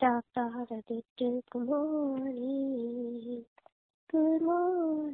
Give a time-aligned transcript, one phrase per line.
[0.00, 0.22] Da,
[1.18, 3.44] good morning.
[4.10, 5.04] Good morning.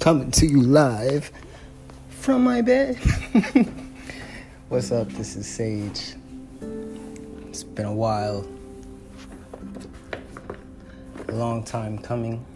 [0.00, 1.30] Coming to you live
[2.08, 2.96] from my bed.
[4.68, 5.08] What's up?
[5.10, 6.16] This is Sage.
[7.58, 8.46] It's been a while.
[11.26, 12.46] A long time coming.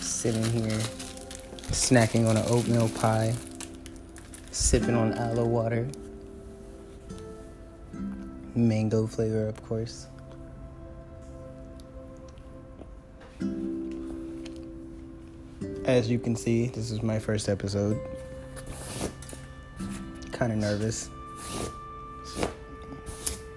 [0.00, 0.80] Sitting here,
[1.70, 3.32] snacking on an oatmeal pie,
[4.50, 5.86] sipping on aloe water.
[8.56, 10.08] Mango flavor, of course.
[15.84, 18.00] As you can see, this is my first episode.
[20.32, 21.08] Kind of nervous.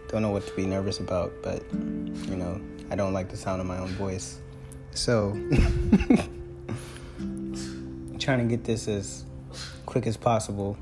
[0.09, 2.59] Don't know what to be nervous about, but you know,
[2.89, 4.39] I don't like the sound of my own voice.
[4.89, 5.33] So,
[8.19, 9.23] trying to get this as
[9.85, 10.79] quick as possible.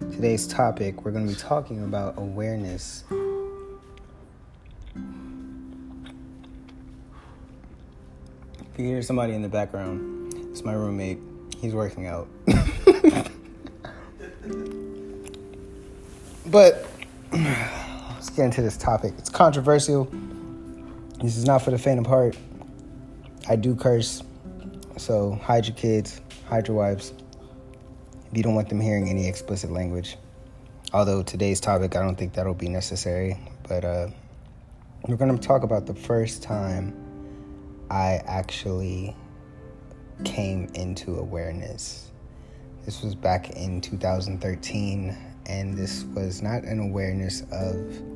[0.00, 3.04] Today's topic, we're going to be talking about awareness.
[8.72, 11.20] If you hear somebody in the background, it's my roommate.
[11.60, 12.26] He's working out.
[16.46, 16.88] but
[18.34, 19.14] get into this topic.
[19.18, 20.08] It's controversial.
[21.22, 22.36] This is not for the faint of heart.
[23.48, 24.22] I do curse.
[24.96, 27.12] So hide your kids, hide your wives.
[28.30, 30.16] If you don't want them hearing any explicit language.
[30.92, 33.38] Although today's topic, I don't think that'll be necessary.
[33.68, 34.08] But uh,
[35.06, 36.94] we're going to talk about the first time
[37.90, 39.16] I actually
[40.24, 42.10] came into awareness.
[42.84, 48.13] This was back in 2013, and this was not an awareness of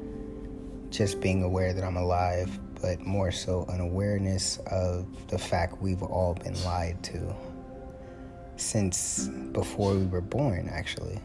[0.90, 6.02] just being aware that I'm alive, but more so an awareness of the fact we've
[6.02, 7.34] all been lied to
[8.56, 11.20] since before we were born, actually.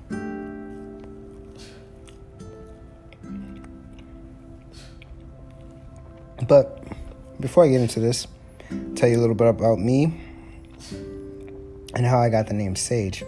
[6.48, 6.84] But
[7.40, 8.28] before I get into this,
[8.96, 10.22] tell you a little bit about me
[11.96, 13.24] and how I got the name Sage.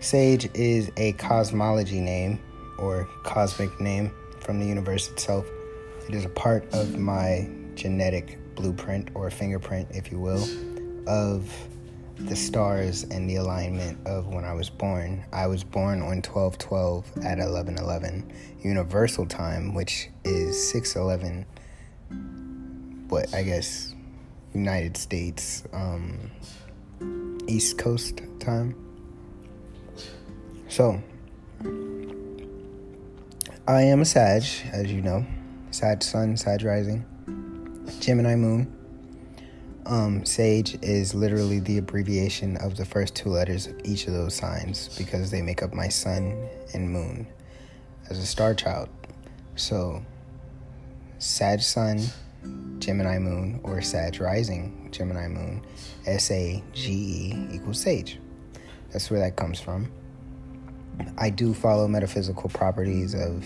[0.00, 2.40] Sage is a cosmology name
[2.78, 4.10] or cosmic name
[4.40, 5.46] from the universe itself.
[6.08, 10.46] It is a part of my genetic blueprint or fingerprint, if you will,
[11.06, 11.52] of
[12.18, 15.24] the stars and the alignment of when I was born.
[15.32, 21.44] I was born on 1212 at 1111 universal time, which is 611
[23.08, 23.94] but I guess
[24.54, 26.30] United States um,
[27.46, 28.74] East Coast time.
[30.68, 31.00] So
[33.68, 35.24] I am a Sag, as you know,
[35.76, 37.04] Sag Sun, Sag Rising,
[38.00, 38.74] Gemini Moon.
[39.84, 44.34] Um, Sage is literally the abbreviation of the first two letters of each of those
[44.34, 47.26] signs because they make up my sun and moon
[48.08, 48.88] as a star child.
[49.56, 50.02] So,
[51.18, 52.00] Sag Sun,
[52.78, 55.60] Gemini Moon, or Sag Rising, Gemini Moon,
[56.06, 58.18] S A G E equals Sage.
[58.92, 59.92] That's where that comes from.
[61.18, 63.44] I do follow metaphysical properties of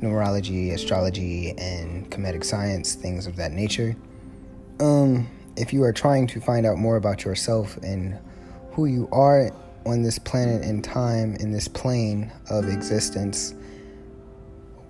[0.00, 3.94] numerology, astrology, and Kemetic science, things of that nature.
[4.80, 8.18] Um, if you are trying to find out more about yourself and
[8.72, 9.50] who you are
[9.84, 13.54] on this planet and time, in this plane of existence,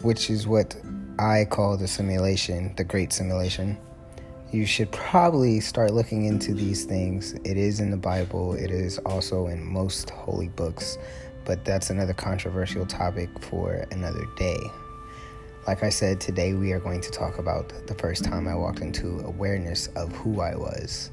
[0.03, 0.77] which is what
[1.19, 3.79] I call the simulation, the great simulation,
[4.53, 7.35] you should probably start looking into these things.
[7.45, 10.99] It is in the Bible, it is also in most holy books,
[11.45, 14.59] but that's another controversial topic for another day.
[15.67, 18.81] Like I said, today we are going to talk about the first time I walked
[18.81, 21.11] into awareness of who I was.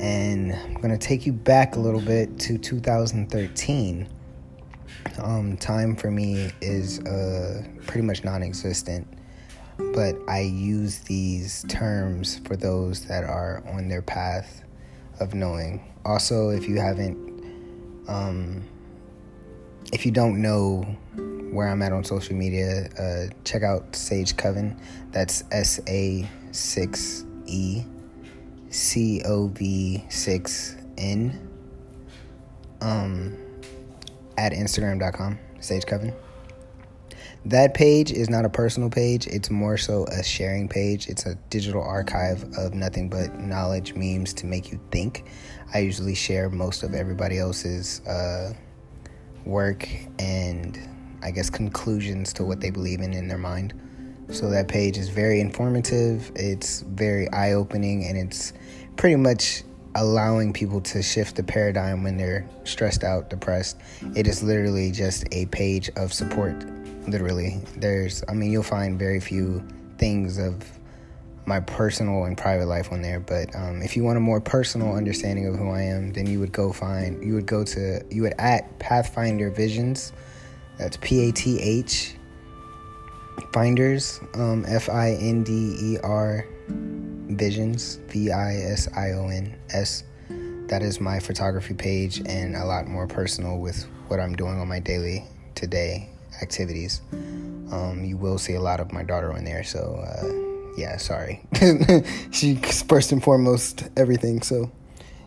[0.00, 4.08] And I'm going to take you back a little bit to 2013.
[5.20, 9.06] Um, time for me is uh, pretty much non existent,
[9.94, 14.62] but I use these terms for those that are on their path
[15.18, 15.92] of knowing.
[16.04, 17.18] Also, if you haven't,
[18.06, 18.62] um,
[19.92, 20.96] if you don't know
[21.50, 24.78] where I'm at on social media, uh, check out Sage Coven.
[25.12, 27.84] That's S A 6 E
[28.70, 31.48] C O V 6 N.
[32.80, 33.36] Um,
[34.38, 36.12] at Instagram.com, Sage Coven.
[37.46, 41.08] That page is not a personal page, it's more so a sharing page.
[41.08, 45.24] It's a digital archive of nothing but knowledge, memes to make you think.
[45.72, 48.52] I usually share most of everybody else's uh,
[49.44, 49.88] work
[50.18, 50.76] and
[51.22, 53.74] I guess conclusions to what they believe in in their mind.
[54.30, 58.52] So that page is very informative, it's very eye opening, and it's
[58.96, 59.62] pretty much
[59.94, 63.78] allowing people to shift the paradigm when they're stressed out, depressed.
[64.14, 66.56] It is literally just a page of support.
[67.08, 69.66] Literally, there's, I mean, you'll find very few
[69.96, 70.62] things of
[71.46, 73.20] my personal and private life on there.
[73.20, 76.40] But um, if you want a more personal understanding of who I am, then you
[76.40, 80.12] would go find, you would go to, you would at Pathfinder Visions.
[80.78, 82.14] That's P A T H
[83.52, 89.58] Finders, um, F I N D E R Visions, V I S I O N
[89.70, 90.04] S.
[90.68, 94.68] That is my photography page and a lot more personal with what I'm doing on
[94.68, 95.24] my daily
[95.54, 96.10] today
[96.42, 97.00] activities.
[97.12, 101.42] Um, you will see a lot of my daughter on there, so uh, yeah, sorry.
[102.30, 104.70] She's first and foremost everything, so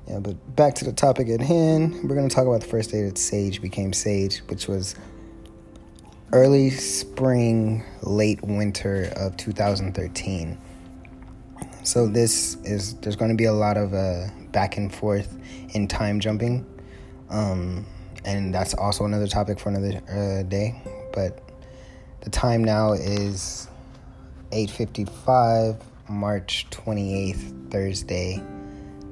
[0.08, 1.96] yeah, but back to the topic at hand.
[2.04, 4.96] We're going to talk about the first day that Sage became Sage, which was
[6.32, 10.58] early spring, late winter of 2013.
[11.84, 15.38] So this is there's going to be a lot of uh, back and forth
[15.74, 16.66] in time jumping,
[17.30, 17.86] um,
[18.26, 20.80] and that's also another topic for another uh, day.
[21.14, 21.42] But
[22.22, 23.68] the time now is
[24.52, 28.44] 8:55, March 28th, Thursday,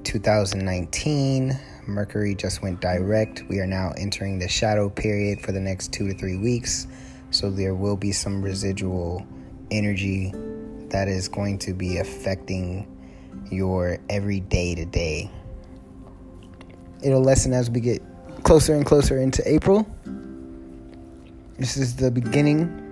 [0.04, 1.60] 2019.
[1.88, 3.44] Mercury just went direct.
[3.48, 6.86] We are now entering the shadow period for the next two to three weeks.
[7.32, 9.26] So there will be some residual
[9.70, 10.32] energy
[10.90, 12.88] that is going to be affecting
[13.52, 15.30] your everyday to day.
[17.04, 18.02] It'll lessen as we get
[18.44, 19.86] closer and closer into April.
[21.60, 22.84] This is the beginning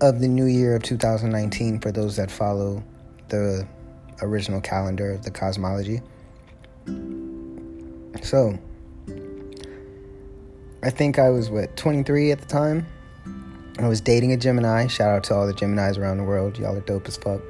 [0.00, 2.82] of the new year of 2019 for those that follow
[3.28, 3.66] the
[4.22, 6.00] original calendar of the cosmology.
[8.22, 8.58] So,
[10.82, 12.86] I think I was what 23 at the time.
[13.80, 14.88] I was dating a Gemini.
[14.88, 16.58] Shout out to all the Geminis around the world.
[16.58, 17.40] Y'all are dope as fuck.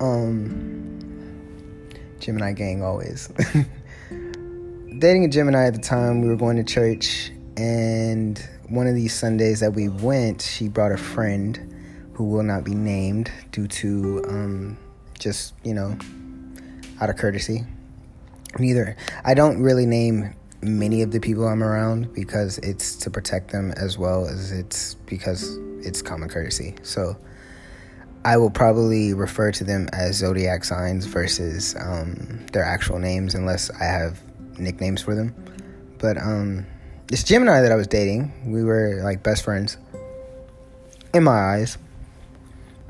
[0.00, 3.28] Um, Gemini gang always.
[4.98, 8.36] dating a Gemini at the time, we were going to church, and
[8.68, 11.72] one of these Sundays that we went, she brought a friend
[12.14, 14.76] who will not be named due to um,
[15.20, 15.96] just, you know,
[17.00, 17.64] out of courtesy.
[18.58, 18.96] Neither.
[19.24, 20.34] I don't really name
[20.64, 24.94] many of the people I'm around because it's to protect them as well as it's
[25.06, 26.74] because it's common courtesy.
[26.82, 27.16] So
[28.24, 33.70] I will probably refer to them as zodiac signs versus um, their actual names unless
[33.70, 34.20] I have
[34.58, 35.34] nicknames for them.
[35.98, 36.66] But um,
[37.08, 39.76] this Gemini that I was dating, we were like best friends
[41.12, 41.76] in my eyes,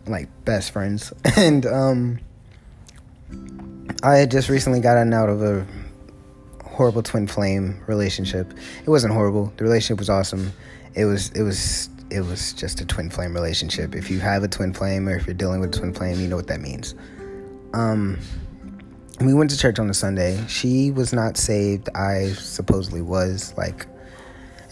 [0.07, 2.21] like best friends, and um,
[4.03, 5.67] I had just recently gotten out of a
[6.75, 8.53] horrible twin flame relationship.
[8.85, 9.53] It wasn't horrible.
[9.57, 10.53] The relationship was awesome.
[10.95, 13.95] It was it was it was just a twin flame relationship.
[13.95, 16.29] If you have a twin flame or if you're dealing with a twin flame, you
[16.29, 16.95] know what that means.
[17.73, 18.19] Um
[19.21, 20.45] we went to church on a Sunday.
[20.49, 21.89] She was not saved.
[21.95, 23.87] I supposedly was like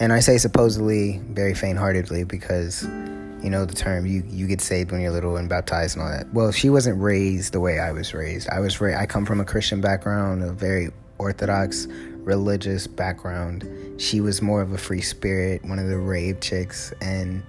[0.01, 4.91] and I say supposedly very faint-heartedly because you know the term you you get saved
[4.91, 6.33] when you're little and baptized and all that.
[6.33, 8.49] Well, she wasn't raised the way I was raised.
[8.49, 10.91] I was ra- I come from a Christian background, a very
[11.23, 11.87] Orthodox
[12.19, 13.69] religious background.
[13.97, 16.93] She was more of a free spirit, one of the rave chicks.
[17.01, 17.43] And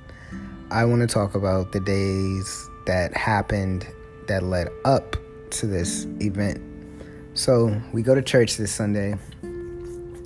[0.72, 3.88] I want to talk about the days that happened
[4.28, 5.16] that led up
[5.52, 6.62] to this event.
[7.34, 9.18] So we go to church this Sunday,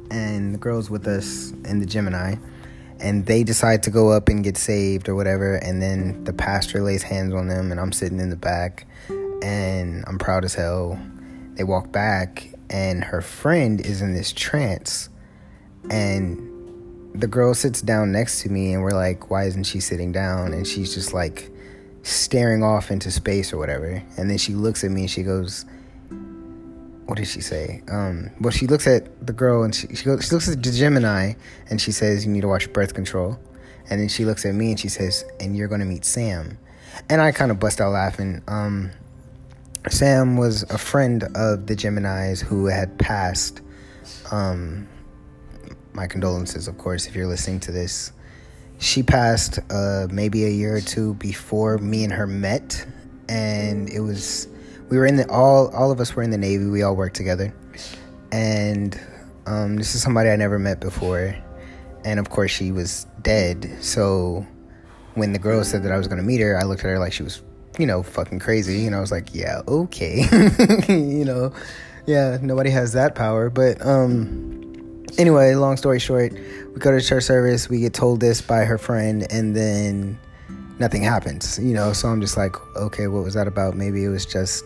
[0.10, 2.36] and the girls with us in the Gemini,
[3.00, 5.56] and they decide to go up and get saved or whatever.
[5.56, 10.04] And then the pastor lays hands on them, and I'm sitting in the back, and
[10.08, 11.00] I'm proud as hell.
[11.56, 15.10] They walk back, and her friend is in this trance
[15.90, 16.44] and
[17.14, 20.54] the girl sits down next to me and we're like why isn't she sitting down?
[20.54, 21.52] And she's just like
[22.04, 24.04] staring off into space or whatever.
[24.18, 25.66] And then she looks at me and she goes
[27.06, 27.82] what did she say?
[27.90, 30.72] Um well she looks at the girl and she, she, goes, she looks at the
[30.72, 31.34] gemini
[31.70, 33.40] and she says you need to watch birth control.
[33.90, 36.58] And then she looks at me and she says and you're going to meet sam.
[37.10, 38.44] And i kind of bust out laughing.
[38.48, 38.92] Um
[39.90, 43.62] Sam was a friend of the Geminis who had passed.
[44.32, 44.88] Um,
[45.94, 48.12] my condolences, of course, if you're listening to this.
[48.80, 52.86] She passed uh, maybe a year or two before me and her met,
[53.28, 54.48] and it was
[54.90, 56.66] we were in the all all of us were in the Navy.
[56.66, 57.52] We all worked together,
[58.32, 59.00] and
[59.48, 61.36] um, this is somebody I never met before,
[62.06, 63.78] and of course she was dead.
[63.82, 64.46] So
[65.16, 67.00] when the girl said that I was going to meet her, I looked at her
[67.00, 67.42] like she was
[67.78, 68.86] you know, fucking crazy.
[68.86, 70.26] And I was like, yeah, okay.
[70.88, 71.54] you know,
[72.06, 73.50] yeah, nobody has that power.
[73.50, 74.58] But um
[75.18, 78.78] anyway, long story short, we go to church service, we get told this by her
[78.78, 80.18] friend, and then
[80.80, 81.94] nothing happens, you know.
[81.94, 83.76] So I'm just like, okay, what was that about?
[83.76, 84.64] Maybe it was just,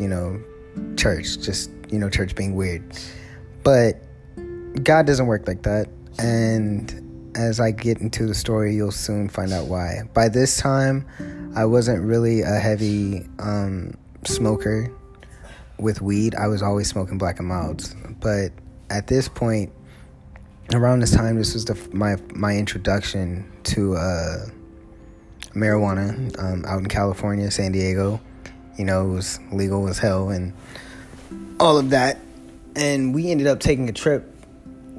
[0.00, 0.40] you know,
[0.96, 2.82] church, just, you know, church being weird.
[3.62, 4.02] But
[4.82, 5.88] God doesn't work like that.
[6.18, 10.02] And as I get into the story, you'll soon find out why.
[10.12, 11.06] By this time,
[11.54, 14.90] I wasn't really a heavy um, smoker
[15.78, 16.34] with weed.
[16.34, 17.94] I was always smoking black and milds.
[18.20, 18.52] But
[18.90, 19.72] at this point,
[20.72, 24.46] around this time, this was the, my my introduction to uh,
[25.54, 28.20] marijuana um, out in California, San Diego.
[28.76, 30.52] You know, it was legal as hell and
[31.60, 32.18] all of that.
[32.76, 34.34] And we ended up taking a trip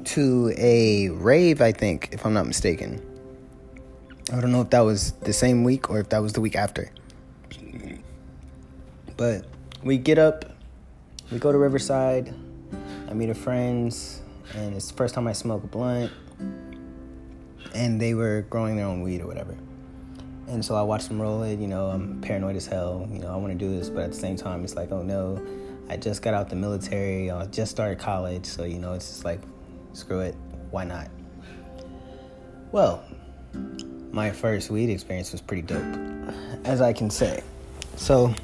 [0.04, 3.02] to a rave, I think, if I'm not mistaken.
[4.32, 6.56] I don't know if that was the same week or if that was the week
[6.56, 6.90] after.
[9.16, 9.46] But
[9.84, 10.44] we get up,
[11.30, 12.34] we go to Riverside,
[13.08, 14.20] I meet our friends,
[14.52, 16.10] and it's the first time I smoke a blunt.
[17.72, 19.56] And they were growing their own weed or whatever.
[20.48, 21.58] And so I watch them roll it.
[21.58, 23.08] You know, I'm paranoid as hell.
[23.12, 25.02] You know, I want to do this, but at the same time, it's like, oh
[25.02, 25.44] no,
[25.88, 27.30] I just got out the military.
[27.30, 29.40] I just started college, so you know, it's just like,
[29.92, 30.34] screw it,
[30.70, 31.10] why not?
[32.72, 33.04] Well,
[34.12, 35.84] my first weed experience was pretty dope,
[36.64, 37.42] as I can say.
[37.96, 38.34] So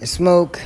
[0.00, 0.60] I smoke.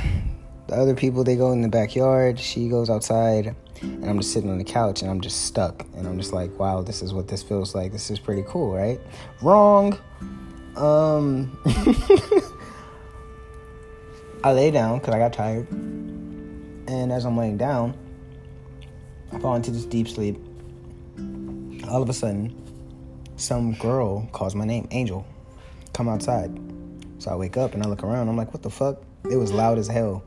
[0.68, 2.40] The other people they go in the backyard.
[2.40, 5.86] She goes outside and I'm just sitting on the couch and I'm just stuck.
[5.94, 7.92] And I'm just like, wow, this is what this feels like.
[7.92, 8.98] This is pretty cool, right?
[9.42, 9.98] Wrong.
[10.76, 11.58] Um,
[14.44, 15.70] I lay down because I got tired.
[15.70, 17.96] And as I'm laying down,
[19.32, 20.38] I fall into this deep sleep.
[21.88, 22.54] All of a sudden,
[23.36, 25.26] some girl calls my name, Angel.
[25.92, 26.58] Come outside.
[27.18, 28.28] So I wake up and I look around.
[28.28, 29.02] I'm like, what the fuck?
[29.30, 30.22] It was loud as hell,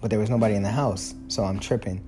[0.00, 1.14] but there was nobody in the house.
[1.28, 2.02] So I'm tripping.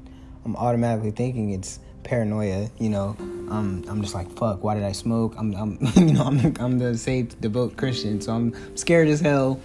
[0.45, 2.71] I'm automatically thinking it's paranoia.
[2.79, 3.17] You know,
[3.51, 4.63] um, I'm just like, fuck.
[4.63, 5.35] Why did I smoke?
[5.37, 9.61] I'm, I'm you know, I'm, I'm the saved, devout Christian, so I'm scared as hell.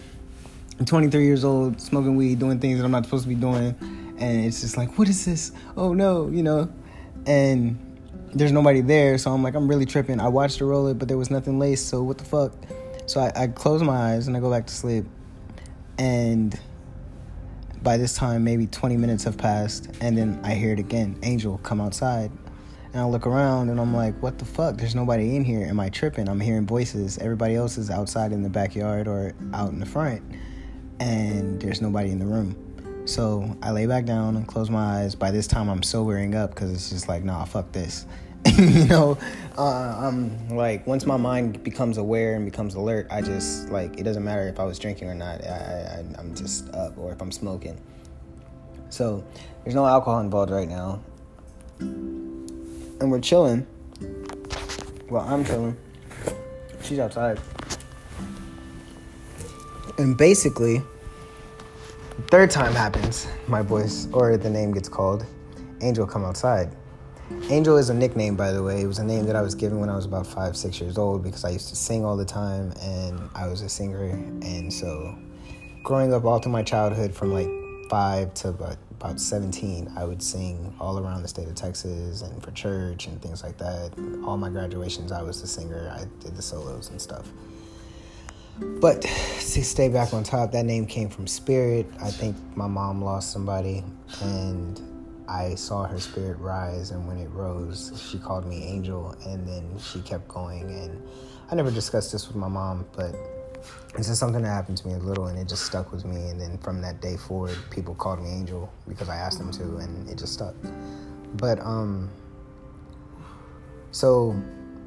[0.80, 3.76] I'm 23 years old, smoking weed, doing things that I'm not supposed to be doing,
[4.18, 5.52] and it's just like, what is this?
[5.78, 6.72] Oh no, you know,
[7.28, 7.78] and
[8.34, 10.20] there's nobody there, so I'm like, I'm really tripping.
[10.20, 12.54] I watched her roll it, but there was nothing laced, so what the fuck?
[13.06, 15.06] So I, I close my eyes and I go back to sleep,
[15.98, 16.58] and
[17.84, 21.58] by this time, maybe 20 minutes have passed, and then I hear it again Angel,
[21.60, 22.32] come outside.
[22.94, 24.76] And I look around and I'm like, what the fuck?
[24.76, 25.66] There's nobody in here.
[25.66, 26.28] Am I tripping?
[26.28, 27.18] I'm hearing voices.
[27.20, 30.22] Everybody else is outside in the backyard or out in the front,
[31.00, 32.71] and there's nobody in the room.
[33.06, 35.16] So I lay back down and close my eyes.
[35.16, 38.06] By this time, I'm sobering up because it's just like, nah, fuck this.
[38.58, 39.18] you know,
[39.58, 44.04] uh, I'm like, once my mind becomes aware and becomes alert, I just like it
[44.04, 45.44] doesn't matter if I was drinking or not.
[45.44, 47.80] I, I I'm just up, or if I'm smoking.
[48.90, 49.24] So
[49.64, 51.02] there's no alcohol involved right now,
[51.80, 53.68] and we're chilling.
[55.10, 55.78] Well, I'm chilling.
[56.82, 57.40] She's outside,
[60.00, 60.82] and basically,
[62.28, 63.28] third time happens.
[63.48, 65.26] My voice or the name gets called.
[65.82, 66.76] Angel come outside
[67.50, 68.82] Angel is a nickname, by the way.
[68.82, 70.98] It was a name that I was given when I was about five, six years
[70.98, 74.04] old because I used to sing all the time and I was a singer.
[74.04, 75.18] And so,
[75.84, 77.50] growing up all through my childhood, from like
[77.90, 82.42] five to about, about 17, I would sing all around the state of Texas and
[82.44, 83.92] for church and things like that.
[84.24, 87.28] All my graduations, I was the singer, I did the solos and stuff.
[88.62, 91.86] But to stay back on top, that name came from Spirit.
[92.02, 93.84] I think my mom lost somebody
[94.22, 94.82] and
[95.32, 99.80] I saw her spirit rise, and when it rose, she called me angel, and then
[99.80, 100.70] she kept going.
[100.70, 101.02] And
[101.50, 103.16] I never discussed this with my mom, but
[103.98, 106.30] it's just something that happened to me a little, and it just stuck with me.
[106.30, 109.78] And then from that day forward, people called me angel because I asked them to,
[109.78, 110.54] and it just stuck.
[111.36, 112.10] But um,
[113.92, 114.36] so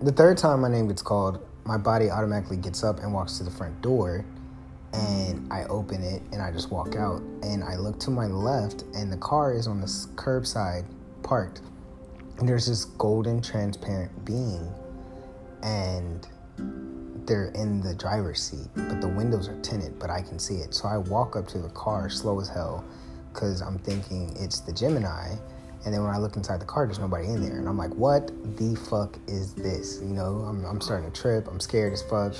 [0.02, 3.44] the third time my name gets called, my body automatically gets up and walks to
[3.44, 4.24] the front door
[4.92, 7.20] and I open it and I just walk out.
[7.42, 10.84] And I look to my left and the car is on the curbside
[11.22, 11.62] parked.
[12.38, 14.72] And there's this golden transparent being
[15.62, 16.26] and
[17.26, 20.74] they're in the driver's seat but the windows are tinted but I can see it.
[20.74, 22.84] So I walk up to the car slow as hell
[23.32, 25.36] because I'm thinking it's the Gemini
[25.84, 27.94] and then when I look inside the car there's nobody in there and I'm like
[27.94, 32.02] what the fuck is this you know I'm, I'm starting to trip I'm scared as
[32.02, 32.34] fuck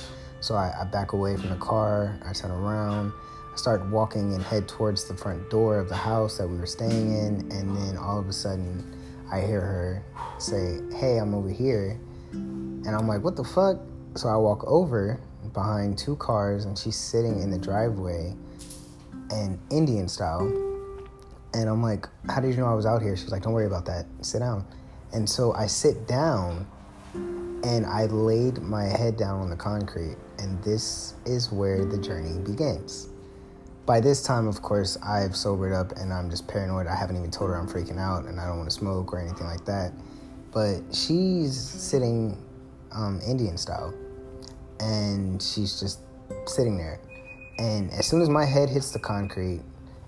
[0.45, 3.11] so I, I back away from the car, I turn around,
[3.51, 6.67] I start walking and head towards the front door of the house that we were
[6.67, 8.95] staying in, and then all of a sudden
[9.31, 10.03] I hear her
[10.37, 11.99] say, Hey, I'm over here.
[12.31, 13.77] And I'm like, What the fuck?
[14.15, 15.19] So I walk over
[15.51, 18.35] behind two cars, and she's sitting in the driveway
[19.31, 20.64] and Indian style.
[21.55, 23.15] And I'm like, How did you know I was out here?
[23.15, 24.05] She's like, Don't worry about that.
[24.21, 24.65] Sit down.
[25.13, 26.67] And so I sit down
[27.63, 32.37] And I laid my head down on the concrete, and this is where the journey
[32.39, 33.09] begins.
[33.87, 36.87] By this time, of course, I've sobered up and I'm just paranoid.
[36.87, 39.19] I haven't even told her I'm freaking out and I don't want to smoke or
[39.19, 39.93] anything like that.
[40.51, 42.37] But she's sitting
[42.91, 43.93] um, Indian style,
[44.79, 46.01] and she's just
[46.45, 46.99] sitting there.
[47.57, 49.61] And as soon as my head hits the concrete,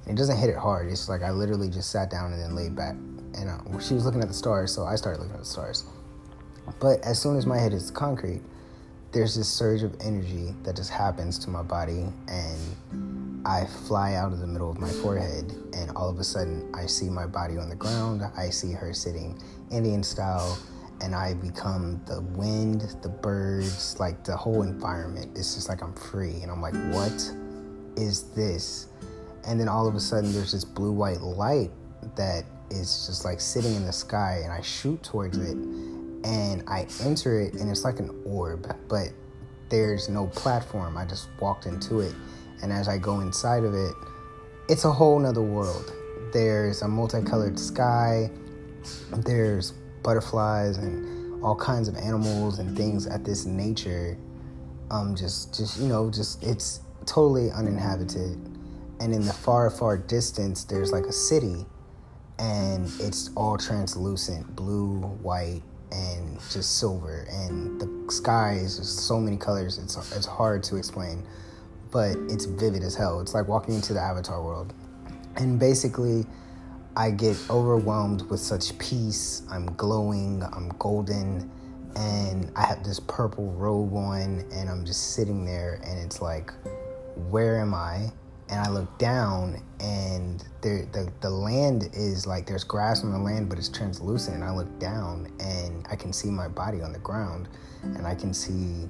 [0.08, 0.90] it doesn't hit it hard.
[0.90, 2.96] It's like I literally just sat down and then laid back.
[3.36, 5.86] And uh, she was looking at the stars, so I started looking at the stars.
[6.80, 8.42] But as soon as my head hits concrete,
[9.12, 14.34] there's this surge of energy that just happens to my body, and I fly out
[14.34, 17.58] of the middle of my forehead, and all of a sudden, I see my body
[17.58, 18.22] on the ground.
[18.36, 20.58] I see her sitting Indian style,
[21.02, 25.38] and I become the wind, the birds, like the whole environment.
[25.38, 27.32] It's just like I'm free, and I'm like, what
[27.96, 28.87] is this?
[29.48, 31.72] And then all of a sudden, there's this blue white light
[32.16, 35.58] that is just like sitting in the sky, and I shoot towards it
[36.24, 39.10] and I enter it, and it's like an orb, but
[39.70, 40.98] there's no platform.
[40.98, 42.14] I just walked into it,
[42.62, 43.94] and as I go inside of it,
[44.68, 45.94] it's a whole nother world.
[46.34, 48.30] There's a multicolored sky,
[49.18, 49.72] there's
[50.04, 54.18] butterflies and all kinds of animals and things at this nature.
[54.90, 58.57] Um, just, just you know, just it's totally uninhabited.
[59.00, 61.66] And in the far, far distance, there's like a city,
[62.40, 65.62] and it's all translucent, blue, white,
[65.92, 70.76] and just silver and the sky is just so many colors it's it's hard to
[70.76, 71.26] explain
[71.92, 74.74] but it's vivid as hell it's like walking into the avatar world.
[75.38, 76.26] And basically
[76.96, 81.50] i get overwhelmed with such peace i'm glowing i'm golden
[81.96, 86.52] and i have this purple robe on and i'm just sitting there and it's like
[87.30, 88.12] where am i
[88.50, 93.18] and I look down and there the, the land is like there's grass on the
[93.18, 96.94] land but it's translucent and I look down and I can see my body on
[96.94, 97.50] the ground
[97.84, 98.90] and I can see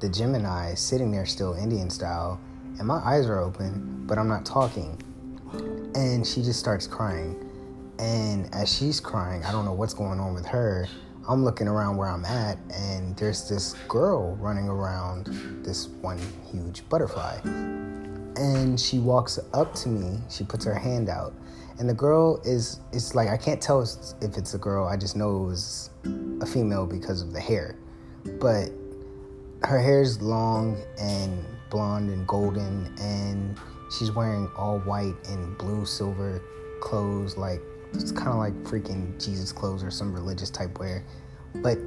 [0.00, 2.40] the Gemini sitting there still Indian style
[2.78, 5.00] and my eyes are open but I'm not talking.
[5.94, 7.42] And she just starts crying.
[7.98, 10.86] And as she's crying I don't know what's going on with her.
[11.28, 15.26] I'm looking around where I'm at and there's this girl running around
[15.64, 16.20] this one
[16.52, 17.40] huge butterfly
[18.36, 20.18] and she walks up to me.
[20.30, 21.34] She puts her hand out,
[21.78, 24.86] and the girl is it's like I can't tell if it's a girl.
[24.86, 25.90] I just know it was
[26.40, 27.76] a female because of the hair,
[28.40, 28.70] but
[29.62, 33.58] her hair is long and blonde and golden, and
[33.90, 36.42] she's wearing all white and blue silver
[36.80, 37.60] clothes, like
[37.94, 41.04] it's kind of like freaking Jesus clothes or some religious type wear,
[41.56, 41.78] but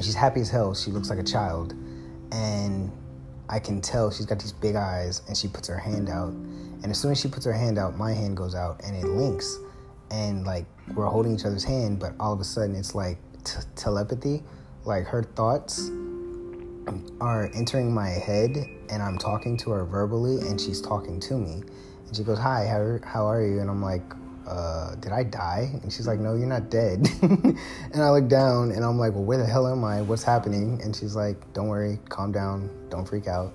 [0.00, 0.74] she's happy as hell.
[0.74, 1.74] She looks like a child,
[2.32, 2.90] and
[3.52, 6.30] I can tell she's got these big eyes and she puts her hand out.
[6.30, 9.06] And as soon as she puts her hand out, my hand goes out and it
[9.06, 9.58] links.
[10.10, 13.60] And like we're holding each other's hand, but all of a sudden it's like t-
[13.76, 14.42] telepathy.
[14.86, 15.90] Like her thoughts
[17.20, 18.56] are entering my head
[18.88, 21.62] and I'm talking to her verbally and she's talking to me.
[22.06, 23.60] And she goes, Hi, how, how are you?
[23.60, 24.14] And I'm like,
[24.46, 25.70] uh, did I die?
[25.82, 27.08] And she's like, no, you're not dead.
[27.22, 30.02] and I look down and I'm like, well, where the hell am I?
[30.02, 30.80] What's happening?
[30.82, 33.52] And she's like, don't worry, calm down, don't freak out.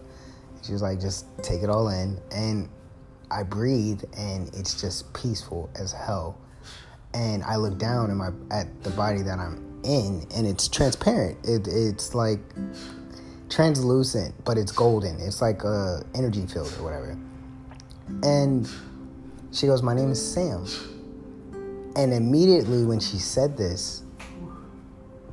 [0.69, 2.19] Was like, just take it all in.
[2.31, 2.67] And
[3.31, 6.37] I breathe and it's just peaceful as hell.
[7.13, 11.37] And I look down in my at the body that I'm in and it's transparent.
[11.45, 12.39] It, it's like
[13.49, 15.19] translucent, but it's golden.
[15.21, 17.17] It's like a energy field or whatever.
[18.23, 18.69] And
[19.57, 20.65] she goes, My name is Sam.
[21.95, 24.03] And immediately when she said this,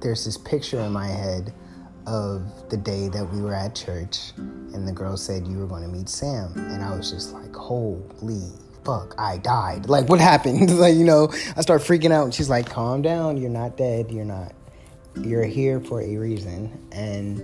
[0.00, 1.52] there's this picture in my head
[2.06, 5.82] of the day that we were at church and the girl said you were going
[5.82, 6.52] to meet Sam.
[6.56, 8.50] And I was just like holy
[8.84, 9.88] fuck I died.
[9.88, 10.70] Like what happened?
[10.78, 14.10] Like you know I start freaking out and she's like calm down you're not dead
[14.10, 14.52] you're not
[15.20, 16.86] you're here for a reason.
[16.92, 17.42] And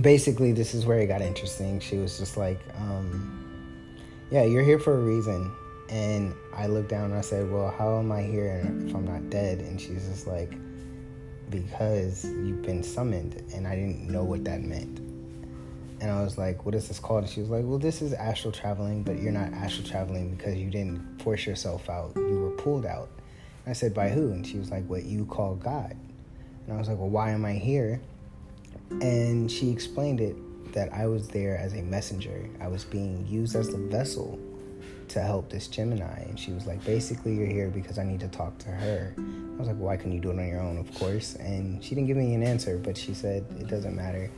[0.00, 1.80] basically this is where it got interesting.
[1.80, 3.88] She was just like um,
[4.30, 5.52] yeah you're here for a reason
[5.92, 9.28] and I looked down and I said, Well, how am I here if I'm not
[9.28, 9.58] dead?
[9.58, 10.54] And she's just like,
[11.50, 13.44] Because you've been summoned.
[13.54, 15.00] And I didn't know what that meant.
[16.00, 17.24] And I was like, What is this called?
[17.24, 20.56] And she was like, Well, this is astral traveling, but you're not astral traveling because
[20.56, 22.12] you didn't force yourself out.
[22.16, 23.10] You were pulled out.
[23.66, 24.32] And I said, By who?
[24.32, 25.94] And she was like, What you call God.
[26.66, 28.00] And I was like, Well, why am I here?
[29.02, 30.36] And she explained it
[30.72, 32.48] that I was there as a messenger.
[32.62, 34.40] I was being used as the vessel
[35.10, 36.22] to help this Gemini.
[36.22, 39.14] And she was like, basically, you're here because I need to talk to her.
[39.18, 40.78] I was like, why can you do it on your own?
[40.78, 41.36] Of course.
[41.36, 44.30] And she didn't give me an answer, but she said, it doesn't matter.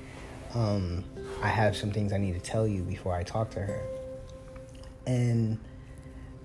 [0.54, 1.04] Um,
[1.42, 3.82] I have some things I need to tell you before I talk to her.
[5.06, 5.58] And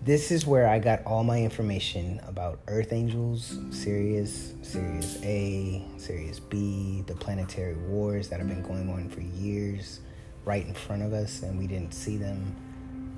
[0.02, 6.40] this is where I got all my information about Earth Angels, Sirius, Sirius A, Sirius
[6.40, 10.00] B, the planetary wars that have been going on for years
[10.46, 12.56] right in front of us and we didn't see them.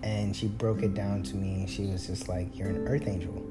[0.04, 1.68] And she broke it down to me.
[1.68, 3.46] She was just like, You're an Earth Angel.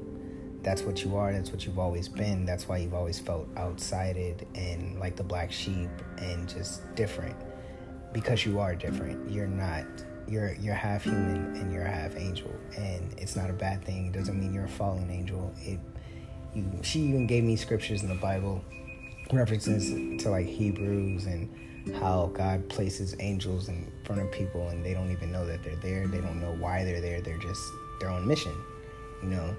[0.63, 1.33] That's what you are.
[1.33, 2.45] That's what you've always been.
[2.45, 7.35] That's why you've always felt outsided and like the black sheep and just different.
[8.13, 9.31] Because you are different.
[9.31, 9.85] You're not
[10.27, 14.07] you're you're half human and you're half angel, and it's not a bad thing.
[14.07, 15.53] It doesn't mean you're a fallen angel.
[15.59, 15.79] It
[16.53, 18.63] you she even gave me scriptures in the Bible,
[19.31, 19.89] references
[20.23, 21.49] to like Hebrews and
[21.95, 25.75] how God places angels in front of people and they don't even know that they're
[25.77, 26.07] there.
[26.07, 27.21] They don't know why they're there.
[27.21, 27.61] They're just
[27.99, 28.53] their own mission,
[29.23, 29.55] you know.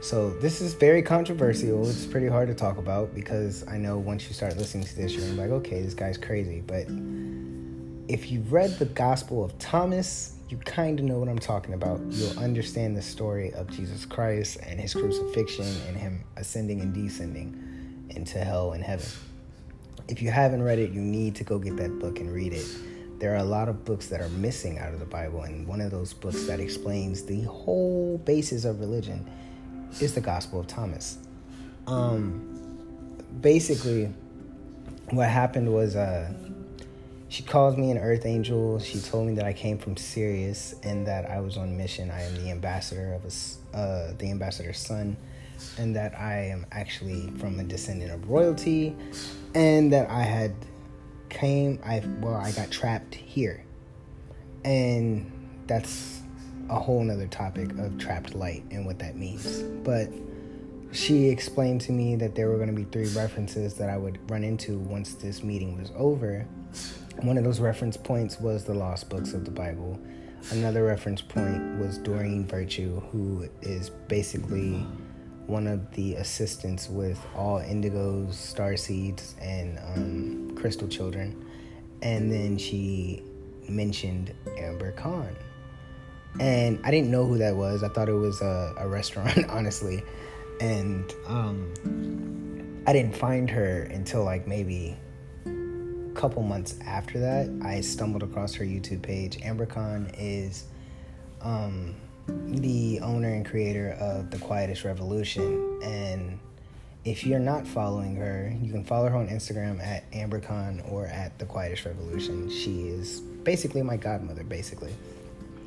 [0.00, 1.88] So this is very controversial.
[1.88, 5.12] It's pretty hard to talk about because I know once you start listening to this,
[5.12, 6.62] you're like, okay, this guy's crazy.
[6.64, 6.86] But
[8.08, 12.00] if you've read the Gospel of Thomas, you kind of know what I'm talking about.
[12.10, 18.06] You'll understand the story of Jesus Christ and his crucifixion and him ascending and descending
[18.10, 19.08] into hell and heaven.
[20.06, 22.66] If you haven't read it, you need to go get that book and read it.
[23.18, 25.80] There are a lot of books that are missing out of the Bible, and one
[25.80, 29.28] of those books that explains the whole basis of religion
[30.00, 31.18] is the Gospel of Thomas.
[31.88, 34.12] Um, basically,
[35.10, 36.32] what happened was uh,
[37.28, 38.78] she called me an earth angel.
[38.78, 42.10] She told me that I came from Sirius and that I was on mission.
[42.10, 45.16] I am the ambassador of a, uh, the ambassador's son,
[45.76, 48.94] and that I am actually from a descendant of royalty,
[49.54, 50.54] and that I had
[51.30, 51.80] came.
[51.84, 53.64] I well, I got trapped here,
[54.64, 55.30] and
[55.66, 56.20] that's
[56.70, 59.62] a whole nother topic of trapped light and what that means.
[59.62, 60.10] But
[60.92, 64.18] she explained to me that there were going to be three references that I would
[64.30, 66.46] run into once this meeting was over
[67.22, 69.98] one of those reference points was the lost books of the Bible.
[70.52, 74.86] Another reference point was Doreen Virtue, who is basically
[75.48, 81.44] one of the assistants with all indigos, star seeds, and um, crystal children.
[82.02, 83.22] And then she
[83.68, 85.34] mentioned Amber Khan.
[86.38, 87.82] And I didn't know who that was.
[87.82, 90.02] I thought it was a, a restaurant, honestly.
[90.60, 94.96] And um, I didn't find her until like maybe
[95.46, 99.38] a couple months after that, I stumbled across her YouTube page.
[99.42, 100.64] Amber Khan is
[101.40, 101.94] um,
[102.28, 105.80] the owner and creator of The Quietest Revolution.
[105.82, 106.38] And
[107.04, 111.38] if you're not following her, you can follow her on Instagram at AmberCon or at
[111.38, 112.50] The Quietest Revolution.
[112.50, 114.94] She is basically my godmother, basically.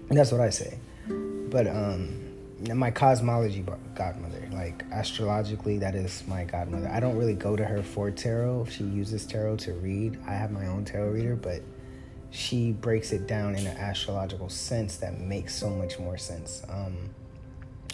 [0.10, 0.78] And that's what I say.
[1.08, 2.32] But um,
[2.74, 4.48] my cosmology godmother.
[4.52, 6.90] Like astrologically, that is my godmother.
[6.90, 8.68] I don't really go to her for tarot.
[8.70, 10.20] She uses tarot to read.
[10.28, 11.62] I have my own tarot reader, but
[12.32, 16.64] she breaks it down in an astrological sense that makes so much more sense.
[16.70, 17.10] Um,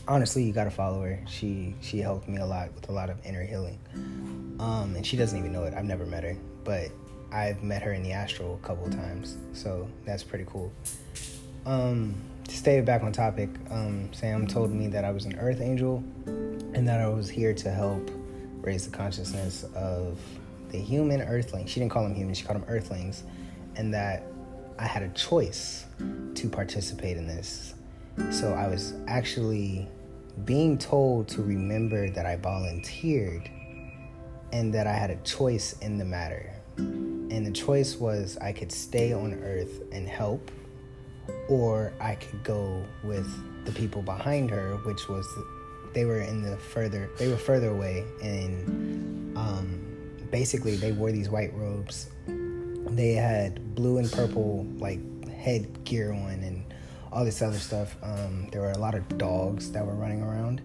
[0.07, 1.19] honestly, you gotta follow her.
[1.27, 3.79] She she helped me a lot with a lot of inner healing,
[4.59, 5.73] um, and she doesn't even know it.
[5.73, 6.89] I've never met her, but
[7.31, 10.71] I've met her in the astral a couple times, so that's pretty cool.
[11.65, 12.15] Um,
[12.47, 16.01] to stay back on topic, um, Sam told me that I was an earth angel
[16.25, 18.09] and that I was here to help
[18.61, 20.17] raise the consciousness of
[20.69, 21.69] the human earthlings.
[21.69, 23.23] She didn't call them humans, she called them earthlings,
[23.77, 24.23] and that
[24.79, 25.85] I had a choice
[26.35, 27.73] to participate in this.
[28.31, 29.87] So I was actually
[30.45, 33.49] being told to remember that I volunteered
[34.51, 36.53] and that I had a choice in the matter.
[36.77, 40.51] And the choice was I could stay on earth and help
[41.49, 43.27] or I could go with
[43.65, 45.27] the people behind her, which was
[45.93, 49.81] they were in the further they were further away, and um,
[50.31, 52.09] basically they wore these white robes.
[52.89, 56.63] They had blue and purple like head gear on and
[57.11, 57.95] all this other stuff.
[58.03, 60.61] Um, there were a lot of dogs that were running around,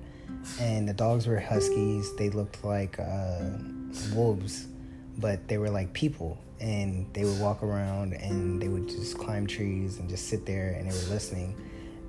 [0.60, 2.14] and the dogs were huskies.
[2.16, 3.40] They looked like uh,
[4.14, 4.66] wolves,
[5.18, 9.46] but they were like people and they would walk around and they would just climb
[9.46, 11.56] trees and just sit there and they were listening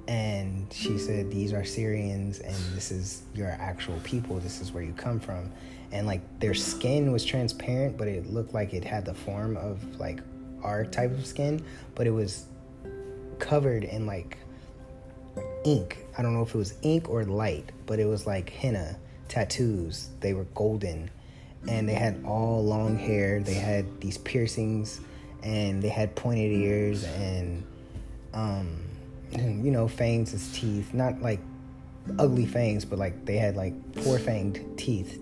[0.07, 4.83] and she said these are Sirians and this is your actual people this is where
[4.83, 5.51] you come from
[5.93, 9.81] and like their skin was transparent but it looked like it had the form of
[9.99, 10.19] like
[10.63, 11.63] our type of skin
[11.95, 12.45] but it was
[13.39, 14.37] covered in like
[15.65, 18.97] ink i don't know if it was ink or light but it was like henna
[19.29, 21.09] tattoos they were golden
[21.67, 23.39] and they had all long hair.
[23.39, 24.99] They had these piercings,
[25.41, 27.63] and they had pointed ears, and
[28.33, 28.83] um,
[29.31, 30.93] you know, fangs as teeth.
[30.93, 31.39] Not like
[32.19, 35.19] ugly fangs, but like they had like four fanged teeth.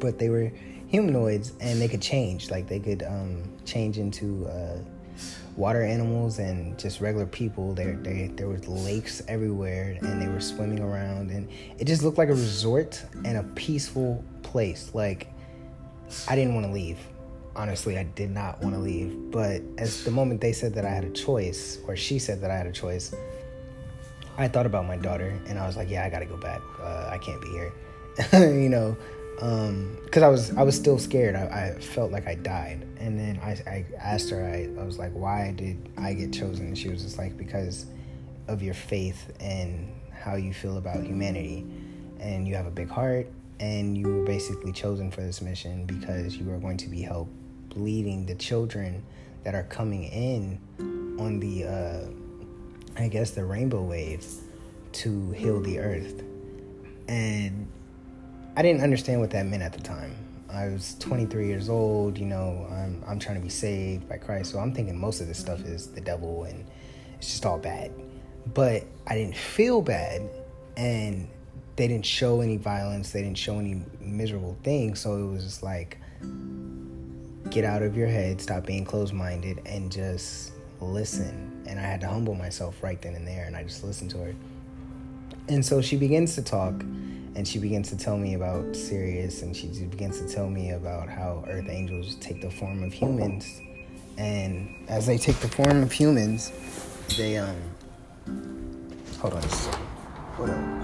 [0.00, 0.52] But they were
[0.88, 2.50] humanoids, and they could change.
[2.50, 4.78] Like they could um, change into uh,
[5.56, 7.74] water animals and just regular people.
[7.74, 12.18] There, there, there was lakes everywhere, and they were swimming around, and it just looked
[12.18, 14.90] like a resort and a peaceful place.
[14.94, 15.28] Like
[16.26, 16.98] I didn't want to leave.
[17.56, 19.32] Honestly, I did not want to leave.
[19.32, 22.50] But as the moment they said that I had a choice, or she said that
[22.50, 23.12] I had a choice,
[24.38, 26.62] I thought about my daughter, and I was like, yeah, I gotta go back.
[26.80, 27.72] Uh, I can't be here.
[28.32, 28.96] you know,
[29.38, 31.36] because um, I was I was still scared.
[31.36, 34.44] I, I, felt like I died, and then I, I asked her.
[34.44, 37.86] I, I was like, "Why did I get chosen?" And she was just like, "Because
[38.48, 41.64] of your faith and how you feel about humanity,
[42.18, 43.28] and you have a big heart,
[43.60, 47.28] and you were basically chosen for this mission because you are going to be help
[47.76, 49.04] leading the children
[49.44, 50.58] that are coming in
[51.20, 54.40] on the, uh, I guess, the rainbow waves
[54.94, 56.24] to heal the earth."
[57.06, 57.68] And
[58.58, 60.16] I didn't understand what that meant at the time.
[60.50, 64.50] I was 23 years old, you know, I'm, I'm trying to be saved by Christ.
[64.50, 66.66] So I'm thinking most of this stuff is the devil and
[67.18, 67.92] it's just all bad.
[68.54, 70.28] But I didn't feel bad
[70.76, 71.28] and
[71.76, 74.98] they didn't show any violence, they didn't show any miserable things.
[74.98, 75.98] So it was just like,
[77.50, 81.62] get out of your head, stop being closed minded, and just listen.
[81.68, 84.18] And I had to humble myself right then and there, and I just listened to
[84.18, 84.34] her.
[85.46, 86.82] And so she begins to talk
[87.34, 91.08] and she begins to tell me about Sirius, and she begins to tell me about
[91.08, 93.60] how Earth Angels take the form of humans,
[94.16, 96.52] and as they take the form of humans,
[97.16, 97.56] they um.
[99.20, 99.86] Hold on a second.
[100.34, 100.80] Hold on.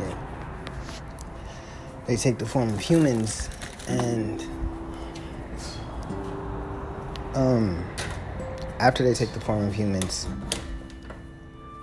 [0.00, 0.16] Yeah.
[2.06, 3.48] They take the form of humans,
[3.86, 4.42] and
[7.34, 7.84] um,
[8.80, 10.26] after they take the form of humans,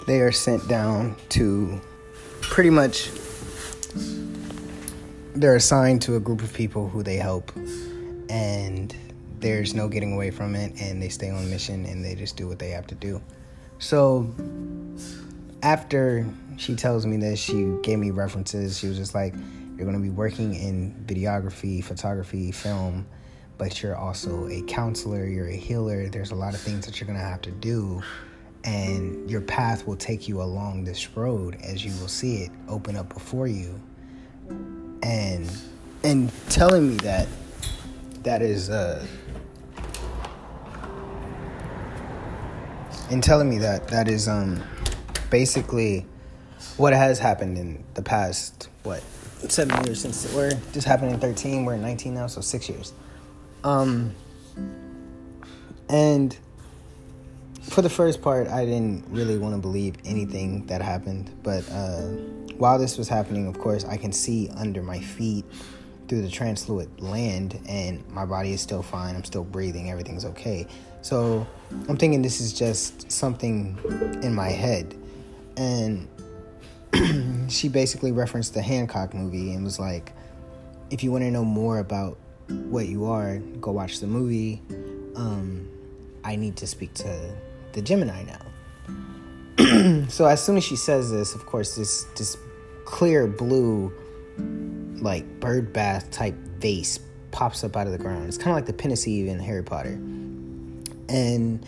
[0.09, 1.79] they are sent down to
[2.41, 3.11] pretty much
[5.35, 7.51] they're assigned to a group of people who they help
[8.27, 8.95] and
[9.39, 12.47] there's no getting away from it and they stay on mission and they just do
[12.47, 13.21] what they have to do.
[13.77, 14.27] So
[15.61, 16.25] after
[16.57, 18.79] she tells me this she gave me references.
[18.79, 19.35] She was just like
[19.77, 23.05] you're going to be working in videography photography film
[23.59, 26.09] but you're also a counselor you're a healer.
[26.09, 28.01] There's a lot of things that you're going to have to do
[28.69, 32.95] and your path will take you along this road as you will see it open
[32.95, 33.81] up before you.
[35.01, 35.49] And
[36.03, 37.27] and telling me that
[38.21, 39.03] that is uh
[43.09, 44.61] and telling me that that is um
[45.31, 46.05] basically
[46.77, 49.01] what has happened in the past what
[49.47, 52.93] seven years since we're just happened in 13 we're in 19 now so six years.
[53.63, 54.13] Um
[55.89, 56.37] and
[57.61, 61.31] for the first part, I didn't really want to believe anything that happened.
[61.43, 62.01] But uh,
[62.57, 65.45] while this was happening, of course, I can see under my feet
[66.07, 69.15] through the translucent land, and my body is still fine.
[69.15, 69.91] I'm still breathing.
[69.91, 70.67] Everything's okay.
[71.01, 71.45] So
[71.87, 73.77] I'm thinking this is just something
[74.23, 74.95] in my head.
[75.57, 76.07] And
[77.51, 80.13] she basically referenced the Hancock movie and was like,
[80.89, 82.17] if you want to know more about
[82.47, 84.61] what you are, go watch the movie.
[85.15, 85.69] Um,
[86.23, 87.35] I need to speak to
[87.79, 90.05] the Gemini now.
[90.09, 92.37] so as soon as she says this, of course, this this
[92.85, 93.93] clear blue,
[95.01, 96.99] like bird bath type vase
[97.31, 98.27] pops up out of the ground.
[98.27, 99.93] It's kind of like the Pensieve in Harry Potter,
[101.07, 101.65] and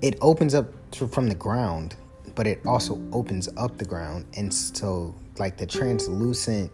[0.00, 0.66] it opens up
[1.10, 1.94] from the ground,
[2.34, 6.72] but it also opens up the ground, and so like the translucent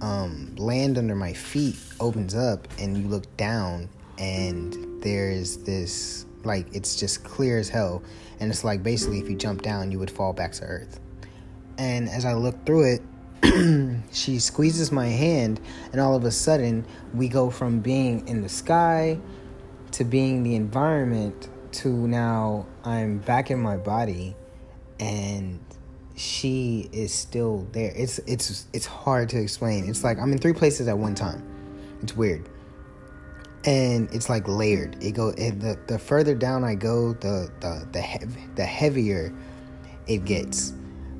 [0.00, 6.66] um, land under my feet opens up, and you look down, and there's this like
[6.74, 8.02] it's just clear as hell.
[8.38, 11.00] And it's like basically if you jump down, you would fall back to earth.
[11.78, 13.02] And as I look through it,
[14.12, 15.60] she squeezes my hand,
[15.92, 19.18] and all of a sudden, we go from being in the sky
[19.92, 24.36] to being the environment to now I'm back in my body,
[24.98, 25.58] and
[26.16, 27.92] she is still there.
[27.96, 29.88] It's it's it's hard to explain.
[29.88, 31.42] It's like I'm in three places at one time.
[32.02, 32.46] It's weird
[33.64, 35.02] and it's like layered.
[35.02, 39.32] It go the the further down I go, the the the the heavier
[40.06, 40.72] it gets.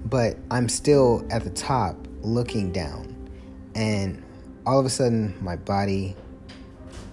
[0.05, 3.31] But I'm still at the top looking down.
[3.74, 4.24] And
[4.66, 6.16] all of a sudden my body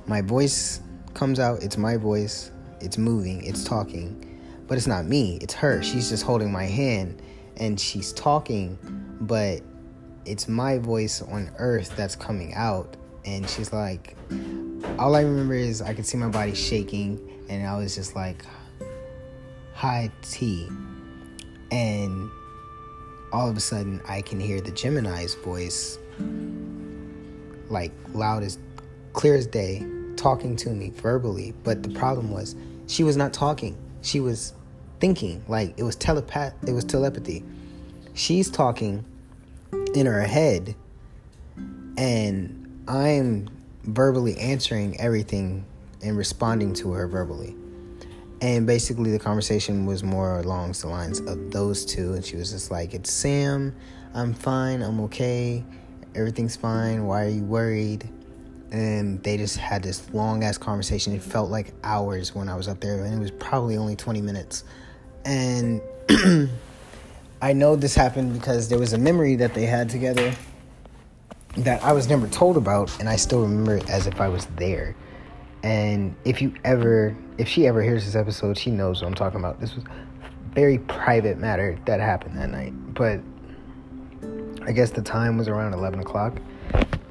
[0.06, 0.82] my voice
[1.14, 1.62] comes out.
[1.62, 2.52] It's my voice.
[2.80, 3.44] It's moving.
[3.44, 4.24] It's talking.
[4.68, 5.38] But it's not me.
[5.42, 5.82] It's her.
[5.84, 7.22] She's just holding my hand
[7.58, 8.78] and she's talking,
[9.22, 9.62] but
[10.26, 12.96] it's my voice on earth that's coming out
[13.28, 14.16] and she's like
[15.00, 18.44] all I remember is I could see my body shaking, and I was just like,
[19.74, 20.68] "Hi, T,"
[21.72, 22.30] and
[23.32, 26.00] all of a sudden I can hear the Gemini's voice,
[27.70, 28.58] like loud as
[29.14, 29.86] clear as day,
[30.16, 31.54] talking to me verbally.
[31.64, 32.56] But the problem was
[32.88, 33.78] she was not talking.
[34.02, 34.54] She was
[35.00, 35.44] thinking.
[35.48, 37.44] Like it was telepath it was telepathy.
[38.14, 39.06] She's talking
[39.94, 40.76] in her head
[41.98, 43.50] and I'm
[43.84, 45.66] verbally answering everything
[46.02, 47.56] and responding to her verbally.
[48.40, 52.14] And basically, the conversation was more along the lines of those two.
[52.14, 53.76] And she was just like, It's Sam.
[54.14, 54.82] I'm fine.
[54.82, 55.66] I'm okay.
[56.16, 57.06] Everything's fine.
[57.06, 58.08] Why are you worried?
[58.72, 61.14] And they just had this long ass conversation.
[61.14, 64.22] It felt like hours when I was up there, and it was probably only 20
[64.22, 64.64] minutes.
[65.26, 65.82] And
[67.42, 70.34] I know this happened because there was a memory that they had together
[71.58, 74.46] that I was never told about, and I still remember it as if I was
[74.58, 74.96] there.
[75.64, 79.40] And if you ever, if she ever hears this episode, she knows what I'm talking
[79.40, 79.60] about.
[79.60, 79.84] This was
[80.54, 82.74] very private matter that happened that night.
[82.94, 83.20] But
[84.66, 86.40] I guess the time was around 11 o'clock.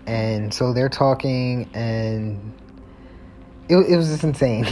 [0.07, 2.53] And so they're talking, and
[3.69, 4.67] it, it was just insane.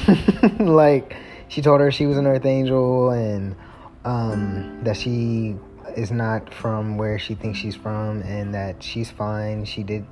[0.61, 1.17] like,
[1.49, 3.57] she told her she was an earth angel and
[4.05, 5.57] um, that she
[5.97, 9.65] is not from where she thinks she's from and that she's fine.
[9.65, 10.07] She did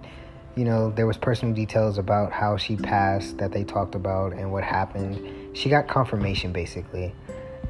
[0.55, 4.53] you know, there was personal details about how she passed that they talked about and
[4.53, 5.57] what happened.
[5.57, 7.15] She got confirmation basically.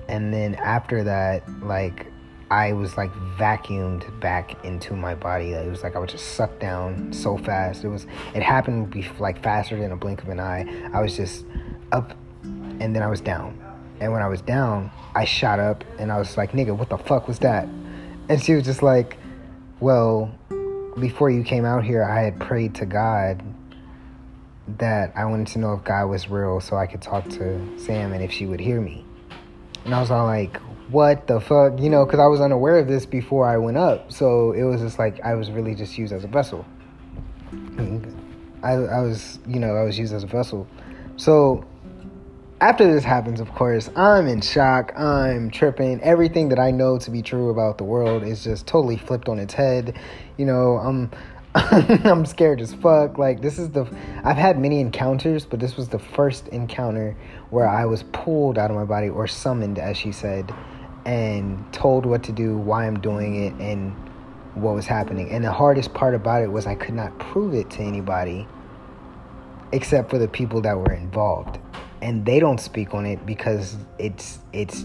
[0.09, 2.07] And then after that, like
[2.51, 5.53] I was like vacuumed back into my body.
[5.53, 7.85] It was like I was just sucked down so fast.
[7.85, 10.67] It was it happened like faster than a blink of an eye.
[10.93, 11.45] I was just
[11.93, 13.59] up and then I was down.
[14.01, 16.99] And when I was down, I shot up and I was like, "Nigga, what the
[16.99, 17.69] fuck was that?"
[18.29, 19.19] And she was just like,
[19.81, 20.33] "Well,
[20.99, 23.43] before you came out here, I had prayed to God
[24.79, 28.13] that I wanted to know if God was real so I could talk to Sam
[28.13, 29.05] and if she would hear me.
[29.85, 30.57] And I was all like,
[30.89, 31.81] what the fuck?
[31.81, 34.13] You know, because I was unaware of this before I went up.
[34.13, 36.65] So it was just like I was really just used as a vessel.
[38.63, 40.67] I, I was, you know, I was used as a vessel.
[41.17, 41.65] So
[42.63, 44.97] after this happens, of course, I'm in shock.
[44.97, 46.01] I'm tripping.
[46.01, 49.41] Everything that I know to be true about the world is just totally flipped on
[49.41, 49.99] its head.
[50.37, 51.11] You know, I'm
[51.57, 53.19] I'm scared as fuck.
[53.19, 53.85] Like this is the
[54.23, 57.17] I've had many encounters, but this was the first encounter
[57.51, 60.55] where I was pulled out of my body or summoned as she said
[61.05, 63.91] and told what to do, why I'm doing it and
[64.55, 65.31] what was happening.
[65.31, 68.47] And the hardest part about it was I could not prove it to anybody
[69.73, 71.59] except for the people that were involved
[72.03, 74.85] and they don't speak on it because it's it's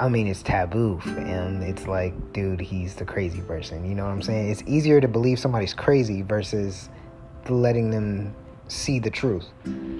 [0.00, 3.88] I mean it's taboo and it's like dude he's the crazy person.
[3.88, 4.50] You know what I'm saying?
[4.50, 6.88] It's easier to believe somebody's crazy versus
[7.48, 8.34] letting them
[8.66, 9.46] see the truth.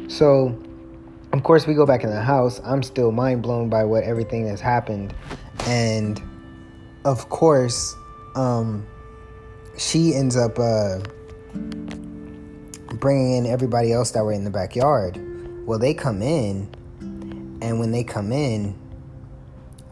[0.09, 0.59] So
[1.33, 2.61] of course we go back in the house.
[2.65, 5.15] I'm still mind blown by what everything has happened.
[5.67, 6.21] And
[7.05, 7.95] of course
[8.35, 8.87] um
[9.77, 10.99] she ends up uh
[12.95, 15.21] bringing in everybody else that were in the backyard
[15.67, 16.69] well, they come in,
[17.61, 18.79] and when they come in,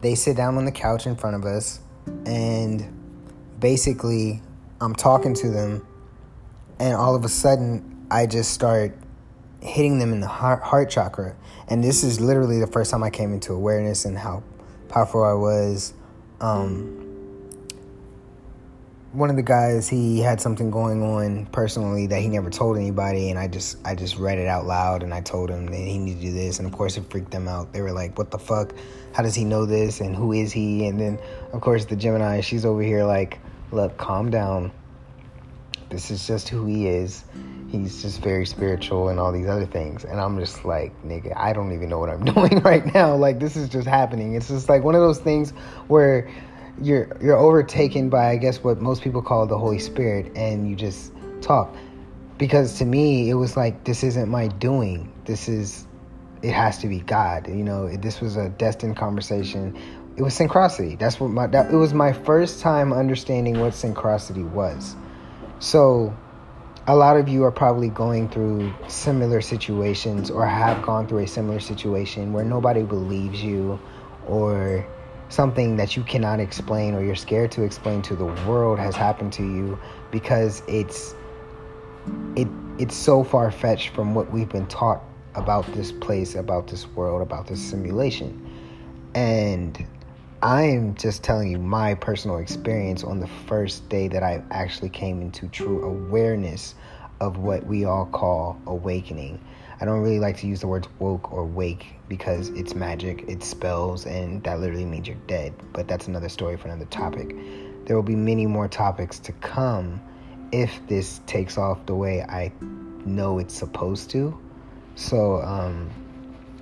[0.01, 1.79] they sit down on the couch in front of us,
[2.25, 2.83] and
[3.59, 4.41] basically,
[4.79, 5.85] I'm talking to them,
[6.79, 8.97] and all of a sudden, I just start
[9.61, 11.35] hitting them in the heart, heart chakra.
[11.67, 14.43] And this is literally the first time I came into awareness and how
[14.87, 15.93] powerful I was.
[16.39, 17.04] Um,
[19.15, 23.29] one of the guys he had something going on personally that he never told anybody
[23.29, 25.97] and I just I just read it out loud and I told him that he
[25.97, 27.71] needed to do this and of course it freaked them out.
[27.71, 28.73] They were like, What the fuck?
[29.13, 30.87] How does he know this and who is he?
[30.87, 31.17] And then
[31.53, 33.39] of course the Gemini, she's over here like,
[33.71, 34.71] Look, calm down.
[35.89, 37.23] This is just who he is.
[37.69, 40.03] He's just very spiritual and all these other things.
[40.03, 43.15] And I'm just like, nigga, I don't even know what I'm doing right now.
[43.15, 44.35] Like this is just happening.
[44.35, 45.51] It's just like one of those things
[45.87, 46.29] where
[46.81, 50.75] you're you're overtaken by I guess what most people call the Holy Spirit and you
[50.75, 51.11] just
[51.41, 51.75] talk.
[52.37, 55.11] Because to me it was like this isn't my doing.
[55.25, 55.87] This is
[56.41, 57.47] it has to be God.
[57.47, 59.77] You know, this was a destined conversation.
[60.17, 60.97] It was synchronicity.
[60.97, 64.95] That's what my that, it was my first time understanding what synchronicity was.
[65.59, 66.15] So
[66.87, 71.27] a lot of you are probably going through similar situations or have gone through a
[71.27, 73.79] similar situation where nobody believes you
[74.27, 74.85] or
[75.35, 79.33] something that you cannot explain or you're scared to explain to the world has happened
[79.33, 79.77] to you
[80.09, 81.13] because it's
[82.37, 82.47] it
[82.79, 85.03] it's so far fetched from what we've been taught
[85.35, 88.49] about this place, about this world, about this simulation.
[89.13, 89.85] And
[90.41, 95.21] I'm just telling you my personal experience on the first day that I actually came
[95.21, 96.75] into true awareness
[97.19, 99.39] of what we all call awakening.
[99.81, 103.47] I don't really like to use the words woke or wake because it's magic, it's
[103.47, 105.53] spells, and that literally means you're dead.
[105.73, 107.35] But that's another story for another topic.
[107.85, 110.01] There will be many more topics to come
[110.51, 112.51] if this takes off the way I
[113.05, 114.39] know it's supposed to.
[114.95, 115.89] So, um,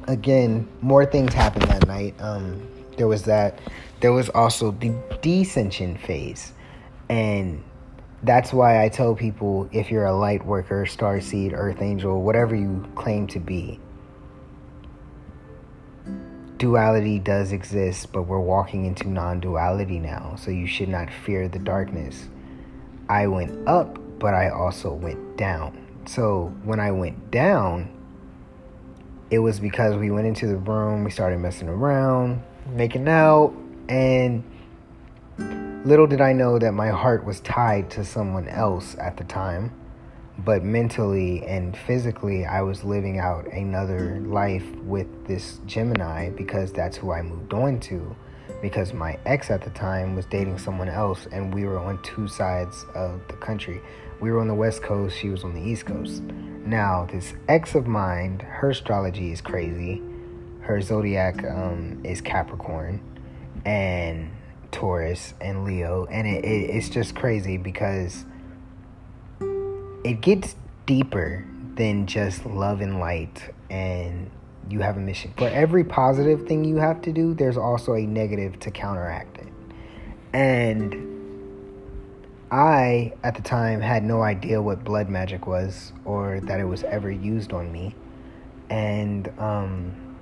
[0.08, 2.16] again, more things happened that night.
[2.20, 2.68] Um,
[2.98, 3.60] there was that.
[4.00, 4.90] There was also the
[5.22, 6.54] descension phase.
[7.10, 7.64] And
[8.24, 12.56] that's why I tell people if you're a light worker, star seed, earth angel, whatever
[12.56, 13.80] you claim to be,
[16.64, 20.38] duality does exist, but we're walking into non duality now.
[20.40, 22.30] So you should not fear the darkness.
[23.10, 25.78] I went up, but I also went down.
[26.06, 27.92] So when I went down,
[29.30, 33.54] it was because we went into the room, we started messing around, making out,
[33.90, 34.42] and
[35.84, 39.74] little did I know that my heart was tied to someone else at the time.
[40.46, 46.98] But mentally and physically, I was living out another life with this Gemini because that's
[46.98, 48.16] who I moved on to.
[48.62, 52.28] Because my ex at the time was dating someone else, and we were on two
[52.28, 53.82] sides of the country.
[54.20, 56.22] We were on the West Coast, she was on the East Coast.
[56.66, 60.02] Now, this ex of mine, her astrology is crazy.
[60.62, 63.02] Her zodiac um, is Capricorn
[63.66, 64.32] and
[64.72, 68.26] Taurus and Leo, and it, it, it's just crazy because
[70.04, 71.46] it gets deeper
[71.76, 74.30] than just love and light and
[74.70, 75.34] you have a mission.
[75.38, 79.48] For every positive thing you have to do, there's also a negative to counteract it.
[80.34, 81.10] And
[82.52, 86.84] I, at the time, had no idea what blood magic was or that it was
[86.84, 87.96] ever used on me.
[88.70, 90.18] And, um,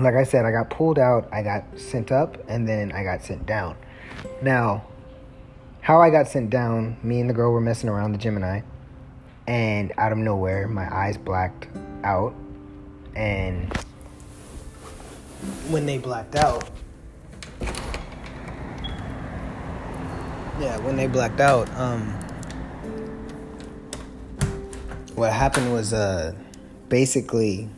[0.00, 3.22] like I said, I got pulled out, I got sent up, and then I got
[3.22, 3.76] sent down.
[4.42, 4.84] Now,
[5.80, 8.60] how I got sent down, me and the girl were messing around the Gemini,
[9.46, 11.68] and out of nowhere, my eyes blacked
[12.04, 12.34] out.
[13.14, 13.72] And
[15.68, 16.68] when they blacked out,
[20.58, 22.12] yeah, when they blacked out, um,
[25.14, 26.34] what happened was, uh,
[26.88, 27.68] basically,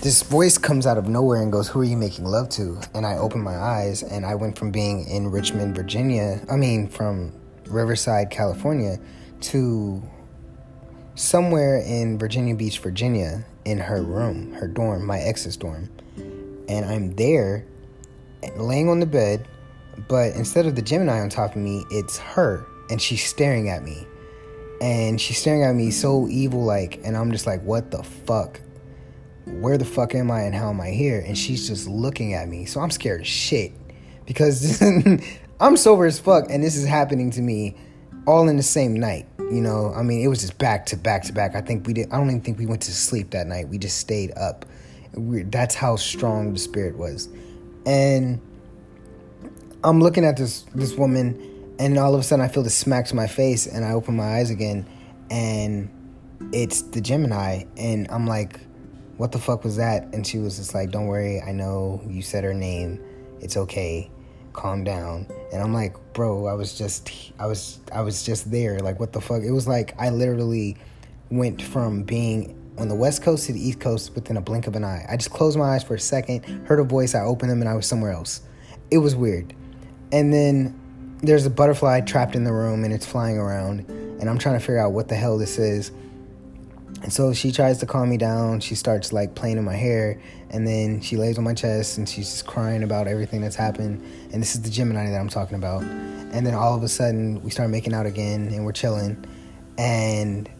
[0.00, 2.80] this voice comes out of nowhere and goes, Who are you making love to?
[2.94, 6.88] And I open my eyes and I went from being in Richmond, Virginia, I mean,
[6.88, 7.32] from
[7.66, 8.98] Riverside, California,
[9.42, 10.02] to
[11.14, 15.90] somewhere in Virginia Beach, Virginia, in her room, her dorm, my ex's dorm.
[16.68, 17.64] And I'm there,
[18.56, 19.46] laying on the bed,
[20.08, 23.82] but instead of the Gemini on top of me, it's her, and she's staring at
[23.82, 24.06] me.
[24.80, 28.60] And she's staring at me so evil like, and I'm just like, what the fuck?
[29.44, 31.20] Where the fuck am I and how am I here?
[31.26, 32.64] And she's just looking at me.
[32.64, 33.72] So I'm scared as shit
[34.24, 34.80] because
[35.60, 37.76] I'm sober as fuck, and this is happening to me
[38.28, 39.26] all in the same night.
[39.38, 41.56] You know, I mean, it was just back to back to back.
[41.56, 42.12] I think we did.
[42.12, 43.68] I don't even think we went to sleep that night.
[43.68, 44.66] We just stayed up.
[45.14, 47.30] We, that's how strong the spirit was,
[47.86, 48.38] and
[49.82, 53.06] I'm looking at this this woman, and all of a sudden I feel the smack
[53.06, 54.86] to my face, and I open my eyes again,
[55.30, 55.88] and
[56.52, 58.60] it's the Gemini, and I'm like,
[59.16, 62.20] "What the fuck was that?" And she was just like, "Don't worry, I know you
[62.20, 63.00] said her name.
[63.40, 64.10] It's okay."
[64.58, 65.26] Calm down.
[65.52, 68.80] And i'm like bro i was just i was i was just there.
[68.80, 69.42] Like what the fuck?
[69.42, 70.76] It was like i literally
[71.30, 74.76] went from being on the west coast to the east coast within a blink of
[74.76, 75.06] an eye.
[75.08, 77.68] I just closed my eyes for a second heard a voice i opened them and
[77.68, 78.40] i was somewhere else.
[78.90, 79.54] It was weird.
[80.12, 80.78] And then
[81.22, 84.60] there's a butterfly trapped in the room and it's flying around and i'm trying to
[84.60, 85.90] figure out what the hell this is
[87.02, 88.60] and so she tries to calm me down.
[88.60, 90.20] She starts like playing in my hair,
[90.50, 94.02] and then she lays on my chest and she's just crying about everything that's happened.
[94.32, 95.82] And this is the Gemini that I'm talking about.
[95.82, 99.24] And then all of a sudden, we start making out again, and we're chilling.
[99.78, 100.50] And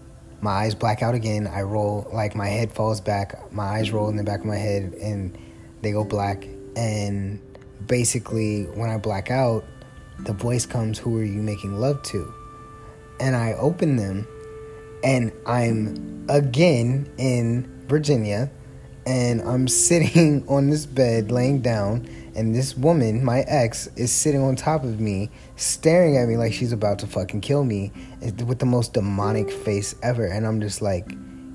[0.40, 1.46] my eyes black out again.
[1.46, 3.52] I roll like my head falls back.
[3.52, 5.36] My eyes roll in the back of my head, and
[5.82, 6.46] they go black.
[6.76, 7.40] And
[7.86, 9.64] basically, when I black out,
[10.20, 12.32] the voice comes, "Who are you making love to?"
[13.20, 14.26] And I open them
[15.02, 18.50] and I'm again in Virginia
[19.06, 24.40] and I'm sitting on this bed laying down and this woman, my ex, is sitting
[24.40, 27.90] on top of me, staring at me like she's about to fucking kill me
[28.20, 30.24] with the most demonic face ever.
[30.24, 31.10] And I'm just like,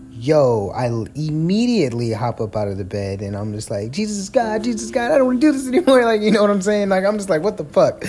[0.09, 4.65] yo, I immediately hop up out of the bed and I'm just like, Jesus God,
[4.65, 6.03] Jesus God, I don't want to do this anymore.
[6.03, 6.89] Like, you know what I'm saying?
[6.89, 8.03] Like, I'm just like, what the fuck?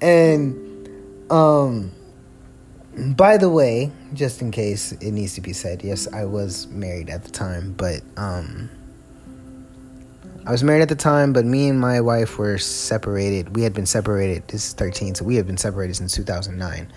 [0.00, 0.88] And,
[1.28, 1.90] um,
[2.96, 7.10] by the way, just in case it needs to be said, yes, I was married
[7.10, 8.70] at the time, but um
[10.46, 13.56] I was married at the time, but me and my wife were separated.
[13.56, 14.46] We had been separated.
[14.46, 16.92] This is 13, so we had been separated since 2009.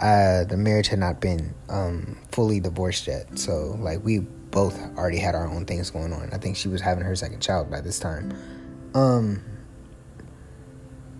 [0.00, 5.18] Uh, the marriage had not been um, fully divorced yet, so like we both already
[5.18, 6.30] had our own things going on.
[6.32, 8.32] I think she was having her second child by this time.
[8.94, 9.42] Um,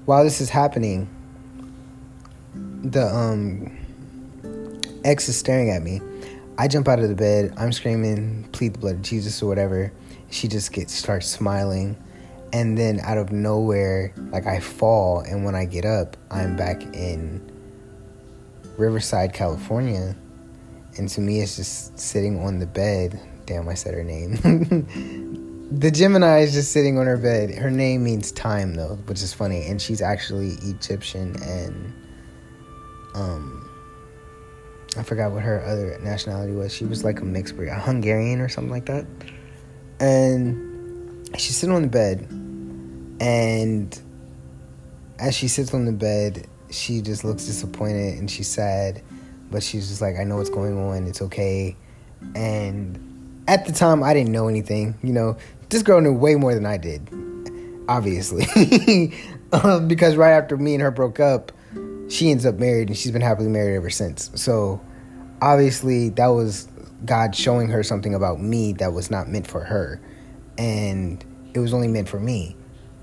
[0.05, 1.09] while this is happening,
[2.55, 3.80] the um
[5.05, 6.01] ex is staring at me.
[6.59, 7.55] I jump out of the bed.
[7.57, 9.93] I'm screaming, plead the blood of Jesus or whatever.
[10.31, 11.97] She just gets starts smiling,
[12.53, 16.83] and then out of nowhere, like I fall, and when I get up, I'm back
[16.95, 17.51] in
[18.77, 20.15] Riverside, California,
[20.97, 23.21] and to me, it's just sitting on the bed.
[23.47, 24.37] Damn, I said her name.
[25.73, 27.55] the Gemini is just sitting on her bed.
[27.55, 31.95] Her name means time, though, which is funny, and she's actually Egyptian and
[33.15, 33.60] um
[34.97, 36.75] I forgot what her other nationality was.
[36.75, 39.07] She was like a mixed breed, a Hungarian or something like that.
[40.01, 42.27] And she's sitting on the bed,
[43.21, 44.01] and
[45.19, 49.03] as she sits on the bed, she just looks disappointed and she's sad,
[49.51, 51.07] but she's just like, I know what's going on.
[51.07, 51.77] It's okay.
[52.35, 54.97] And at the time, I didn't know anything.
[55.03, 55.37] You know,
[55.69, 57.09] this girl knew way more than I did,
[57.89, 59.13] obviously,
[59.53, 61.53] um, because right after me and her broke up
[62.11, 64.31] she ends up married and she's been happily married ever since.
[64.35, 64.81] So
[65.41, 66.69] obviously that was
[67.05, 70.01] God showing her something about me that was not meant for her.
[70.59, 72.57] And it was only meant for me.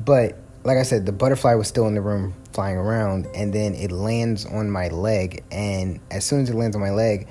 [0.03, 3.73] But like I said, the butterfly was still in the room flying around and then
[3.75, 7.27] it lands on my leg and as soon as it lands on my leg,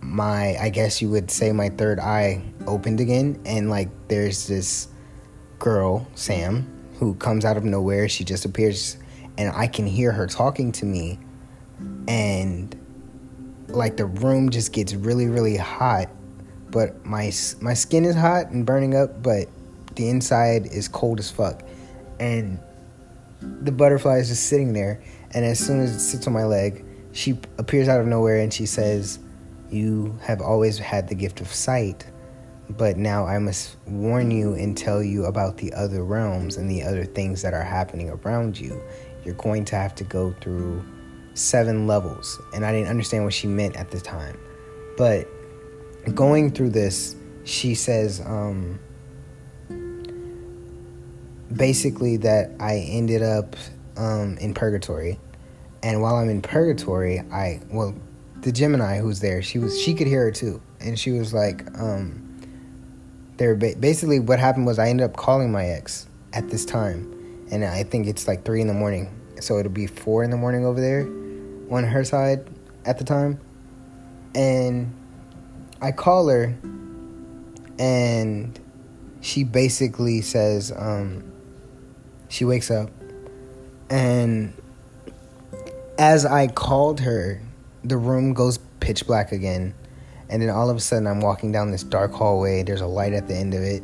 [0.00, 4.88] my I guess you would say my third eye opened again and like there's this
[5.58, 6.68] girl, Sam,
[6.98, 8.08] who comes out of nowhere.
[8.08, 8.98] She just appears
[9.38, 11.18] and I can hear her talking to me
[12.06, 12.76] and
[13.68, 16.08] like the room just gets really really hot
[16.70, 19.48] but my my skin is hot and burning up but
[19.94, 21.62] the inside is cold as fuck.
[22.18, 22.58] And
[23.40, 25.02] the butterfly is just sitting there
[25.32, 28.54] and as soon as it sits on my leg she appears out of nowhere and
[28.54, 29.18] she says
[29.70, 32.06] you have always had the gift of sight
[32.70, 36.84] but now I must warn you and tell you about the other realms and the
[36.84, 38.80] other things that are happening around you
[39.24, 40.84] you're going to have to go through
[41.34, 42.40] seven levels.
[42.54, 44.38] And I didn't understand what she meant at the time.
[44.96, 45.26] But
[46.14, 48.78] going through this, she says um,
[51.54, 53.56] basically that I ended up
[53.96, 55.18] um, in purgatory.
[55.82, 57.94] And while I'm in purgatory, I, well,
[58.40, 60.60] the Gemini who's there, she was, she could hear her too.
[60.80, 62.28] And she was like, um,
[63.36, 67.11] there, basically what happened was I ended up calling my ex at this time
[67.52, 70.36] and I think it's like three in the morning, so it'll be four in the
[70.36, 71.02] morning over there
[71.70, 72.48] on her side
[72.84, 73.38] at the time.
[74.34, 74.92] And
[75.80, 76.56] I call her,
[77.78, 78.58] and
[79.20, 81.30] she basically says, um,
[82.28, 82.90] she wakes up,
[83.90, 84.54] and
[85.98, 87.42] as I called her,
[87.84, 89.74] the room goes pitch black again.
[90.28, 92.62] And then all of a sudden, I'm walking down this dark hallway.
[92.62, 93.82] There's a light at the end of it.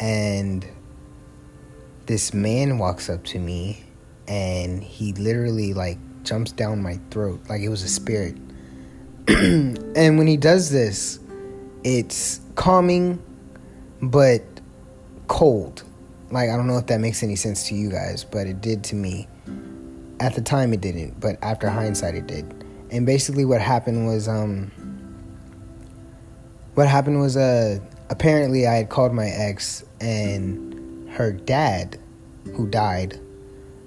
[0.00, 0.66] And
[2.06, 3.84] this man walks up to me
[4.28, 8.36] and he literally like jumps down my throat like it was a spirit.
[9.28, 11.18] and when he does this,
[11.82, 13.22] it's calming
[14.02, 14.42] but
[15.28, 15.82] cold.
[16.30, 18.84] Like I don't know if that makes any sense to you guys, but it did
[18.84, 19.28] to me.
[20.20, 22.64] At the time it didn't, but after hindsight it did.
[22.90, 24.70] And basically what happened was um
[26.74, 27.78] what happened was uh
[28.10, 30.73] apparently I had called my ex and
[31.14, 31.98] her dad,
[32.56, 33.20] who died,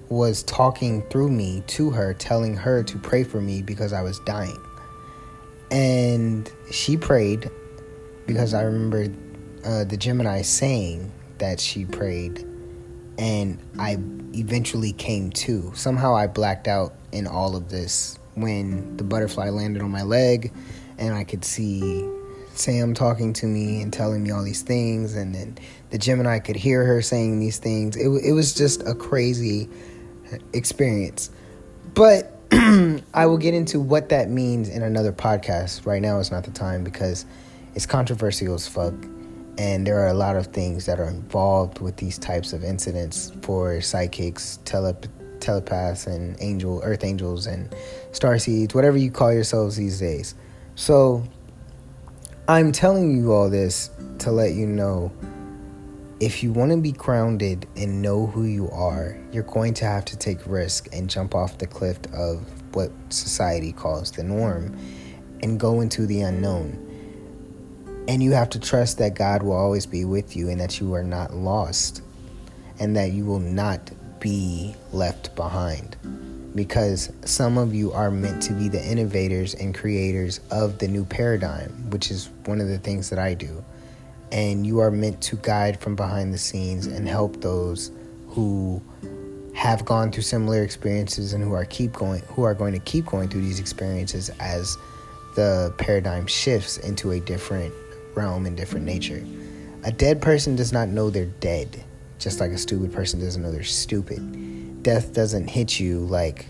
[0.08, 4.18] was talking through me to her, telling her to pray for me because I was
[4.20, 4.58] dying.
[5.70, 7.50] And she prayed
[8.26, 9.08] because I remember
[9.64, 12.46] uh, the Gemini saying that she prayed,
[13.18, 13.98] and I
[14.32, 15.70] eventually came to.
[15.74, 20.50] Somehow I blacked out in all of this when the butterfly landed on my leg,
[20.96, 22.08] and I could see
[22.54, 25.58] Sam talking to me and telling me all these things, and then
[25.90, 27.96] the Gemini could hear her saying these things.
[27.96, 29.68] It, it was just a crazy
[30.52, 31.30] experience.
[31.94, 35.86] But I will get into what that means in another podcast.
[35.86, 37.24] Right now is not the time because
[37.74, 38.94] it's controversial as fuck.
[39.58, 43.32] And there are a lot of things that are involved with these types of incidents
[43.42, 45.08] for psychics, telep-
[45.40, 47.74] telepaths, and angel, earth angels, and
[48.12, 50.34] star seeds, whatever you call yourselves these days.
[50.76, 51.24] So
[52.46, 55.12] I'm telling you all this to let you know
[56.20, 60.04] if you want to be grounded and know who you are, you're going to have
[60.06, 62.44] to take risk and jump off the cliff of
[62.74, 64.76] what society calls the norm
[65.42, 66.84] and go into the unknown.
[68.08, 70.92] And you have to trust that God will always be with you and that you
[70.94, 72.02] are not lost
[72.80, 75.96] and that you will not be left behind
[76.54, 81.04] because some of you are meant to be the innovators and creators of the new
[81.04, 83.64] paradigm, which is one of the things that I do.
[84.30, 87.06] And you are meant to guide from behind the scenes and mm-hmm.
[87.06, 87.90] help those
[88.28, 88.82] who
[89.54, 93.06] have gone through similar experiences and who are keep going who are going to keep
[93.06, 94.76] going through these experiences as
[95.34, 97.74] the paradigm shifts into a different
[98.14, 98.94] realm and different mm-hmm.
[98.94, 99.26] nature.
[99.84, 101.84] A dead person does not know they're dead,
[102.18, 104.82] just like a stupid person doesn't know they're stupid.
[104.82, 106.46] Death doesn't hit you like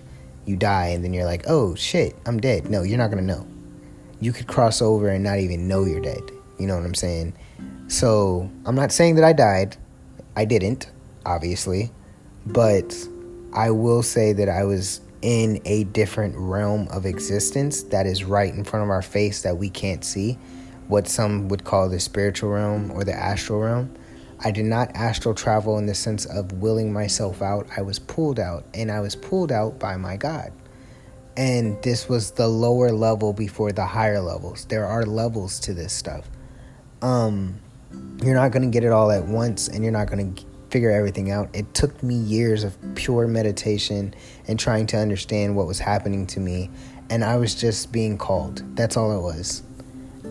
[0.48, 2.70] you die and then you're like, oh shit, I'm dead.
[2.70, 3.46] No, you're not gonna know.
[4.20, 6.22] You could cross over and not even know you're dead.
[6.58, 7.34] You know what I'm saying?
[7.88, 9.76] So I'm not saying that I died.
[10.36, 10.90] I didn't,
[11.26, 11.90] obviously.
[12.46, 12.94] But
[13.52, 18.54] I will say that I was in a different realm of existence that is right
[18.54, 20.38] in front of our face that we can't see.
[20.86, 23.94] What some would call the spiritual realm or the astral realm.
[24.40, 27.66] I did not astral travel in the sense of willing myself out.
[27.76, 30.52] I was pulled out, and I was pulled out by my God.
[31.36, 34.64] And this was the lower level before the higher levels.
[34.66, 36.30] There are levels to this stuff.
[37.02, 37.60] Um,
[38.22, 40.90] you're not going to get it all at once, and you're not going to figure
[40.90, 41.48] everything out.
[41.54, 44.14] It took me years of pure meditation
[44.46, 46.70] and trying to understand what was happening to me,
[47.10, 48.62] and I was just being called.
[48.76, 49.62] That's all it was.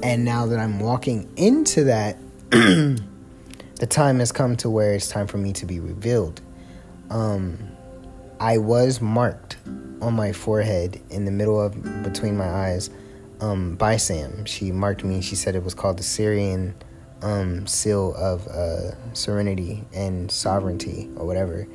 [0.03, 2.17] And now that I'm walking into that,
[2.51, 6.41] the time has come to where it's time for me to be revealed.
[7.09, 7.57] Um,
[8.39, 9.57] I was marked
[10.01, 12.91] on my forehead in the middle of between my eyes
[13.41, 14.45] um, by Sam.
[14.45, 15.21] She marked me.
[15.21, 16.73] She said it was called the Sirian
[17.21, 21.67] um, seal of uh, serenity and sovereignty or whatever.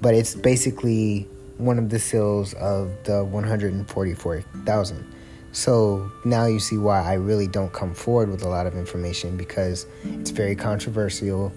[0.00, 1.28] But it's basically
[1.58, 5.14] one of the seals of the 144,000.
[5.52, 9.36] So now you see why I really don't come forward with a lot of information
[9.36, 11.52] because it's very controversial.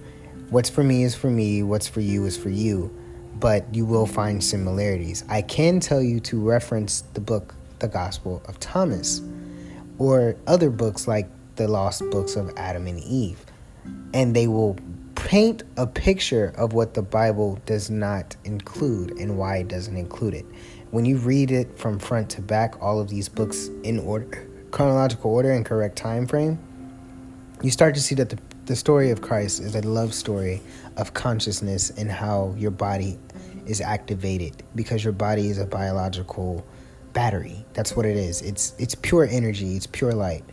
[0.49, 2.93] What's for me is for me, what's for you is for you,
[3.39, 5.23] but you will find similarities.
[5.29, 9.21] I can tell you to reference the book, The Gospel of Thomas,
[9.99, 11.29] or other books like
[11.61, 13.45] the lost books of Adam and Eve,
[14.13, 14.77] and they will
[15.15, 20.33] paint a picture of what the Bible does not include and why it doesn't include
[20.33, 20.45] it
[20.91, 25.31] when you read it from front to back, all of these books in order, chronological
[25.31, 26.59] order and correct time frame,
[27.63, 30.61] you start to see that the, the story of Christ is a love story
[30.97, 33.17] of consciousness and how your body
[33.65, 36.65] is activated because your body is a biological
[37.13, 37.65] battery.
[37.73, 38.41] That's what it is.
[38.41, 40.43] It's it's pure energy, it's pure light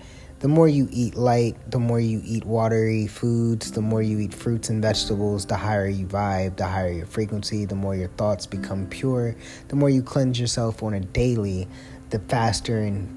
[0.41, 4.33] the more you eat light, the more you eat watery foods, the more you eat
[4.33, 8.47] fruits and vegetables, the higher you vibe, the higher your frequency, the more your thoughts
[8.47, 9.35] become pure,
[9.69, 11.67] the more you cleanse yourself on a daily,
[12.11, 13.15] the faster and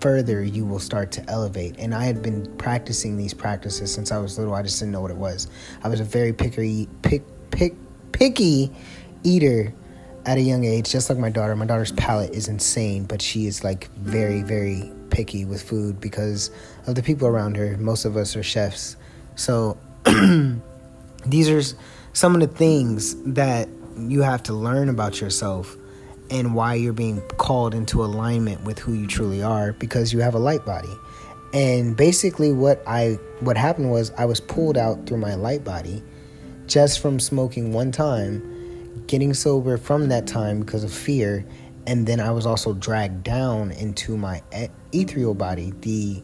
[0.00, 1.76] further you will start to elevate.
[1.78, 4.54] And I had been practicing these practices since I was little.
[4.54, 5.48] I just didn't know what it was.
[5.82, 7.74] I was a very picky, pick, pick,
[8.12, 8.70] picky
[9.24, 9.74] eater
[10.24, 11.54] at a young age, just like my daughter.
[11.54, 16.50] My daughter's palate is insane, but she is like very, very picky with food because
[16.86, 17.78] of the people around her.
[17.78, 18.96] Most of us are chefs.
[19.34, 19.78] So
[21.26, 21.62] these are
[22.12, 25.74] some of the things that you have to learn about yourself
[26.30, 30.34] and why you're being called into alignment with who you truly are because you have
[30.34, 30.92] a light body.
[31.54, 36.02] And basically what I what happened was I was pulled out through my light body
[36.66, 41.46] just from smoking one time, getting sober from that time because of fear
[41.86, 44.68] and then I was also dragged down into my eh,
[45.00, 46.22] ethereal body, the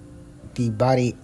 [0.55, 1.16] the body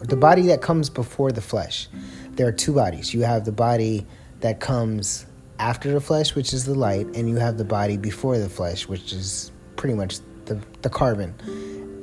[0.00, 1.88] the body that comes before the flesh.
[2.32, 3.14] There are two bodies.
[3.14, 4.06] You have the body
[4.40, 5.26] that comes
[5.58, 8.86] after the flesh, which is the light, and you have the body before the flesh,
[8.88, 11.34] which is pretty much the the carbon.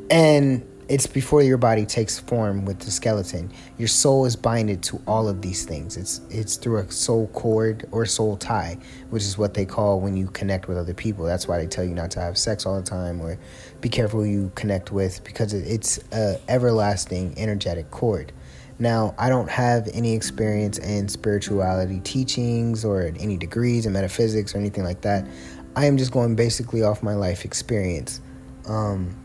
[0.10, 3.52] And it's before your body takes form with the skeleton.
[3.78, 5.98] Your soul is binded to all of these things.
[5.98, 8.78] It's it's through a soul cord or soul tie,
[9.10, 11.26] which is what they call when you connect with other people.
[11.26, 13.38] That's why they tell you not to have sex all the time or
[13.82, 18.34] be careful who you connect with because it's a everlasting energetic cord.
[18.80, 24.58] Now, I don't have any experience in spirituality teachings or any degrees in metaphysics or
[24.58, 25.28] anything like that.
[25.76, 28.20] I am just going basically off my life experience.
[28.68, 29.16] Um,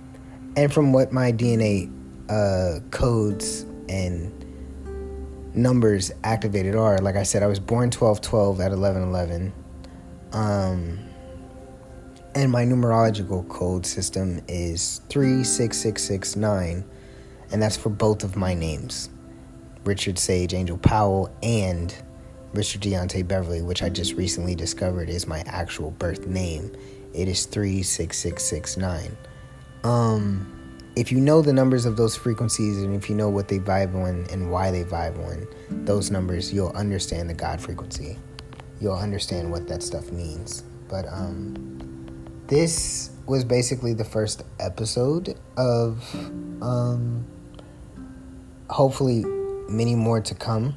[0.59, 1.89] and from what my DNA
[2.29, 4.35] uh, codes and
[5.55, 9.53] numbers activated are, like I said, I was born 12 12 at 11 11.
[10.33, 10.99] Um,
[12.35, 16.85] and my numerological code system is 36669,
[17.53, 19.11] and that's for both of my names
[19.85, 21.95] Richard Sage Angel Powell and
[22.53, 26.77] Richard Deontay Beverly, which I just recently discovered is my actual birth name.
[27.15, 29.17] It is 36669.
[29.85, 30.47] Um,
[30.97, 33.95] if you know the numbers of those frequencies and if you know what they vibe
[33.95, 35.47] on and why they vibe on
[35.85, 38.19] those numbers, you'll understand the God frequency.
[38.81, 40.63] You'll understand what that stuff means.
[40.89, 42.09] But um,
[42.49, 46.03] this was basically the first episode of
[46.63, 47.25] um,
[48.69, 49.25] hopefully
[49.69, 50.77] many more to come.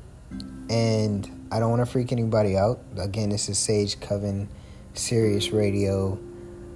[0.70, 2.80] And I don't want to freak anybody out.
[2.98, 4.50] Again, this is Sage Coven,
[4.94, 6.20] Sirius Radio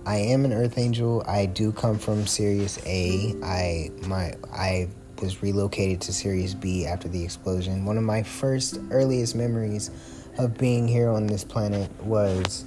[0.06, 1.24] I am an Earth Angel.
[1.28, 3.34] I do come from Sirius A.
[3.44, 4.88] I my I
[5.20, 7.86] was relocated to Sirius B after the explosion.
[7.86, 9.90] One of my first earliest memories
[10.38, 12.66] of being here on this planet was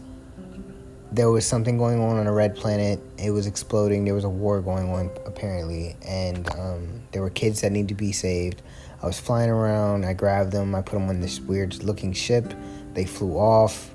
[1.12, 3.00] there was something going on on a red planet.
[3.18, 4.04] It was exploding.
[4.04, 7.94] There was a war going on apparently, and um, there were kids that needed to
[7.94, 8.62] be saved.
[9.00, 10.04] I was flying around.
[10.04, 10.74] I grabbed them.
[10.74, 12.52] I put them on this weird looking ship.
[12.94, 13.94] They flew off,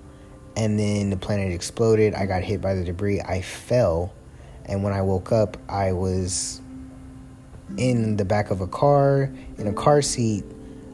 [0.55, 2.13] and then the planet exploded.
[2.13, 3.21] I got hit by the debris.
[3.21, 4.13] I fell,
[4.65, 6.61] and when I woke up, I was
[7.77, 10.43] in the back of a car in a car seat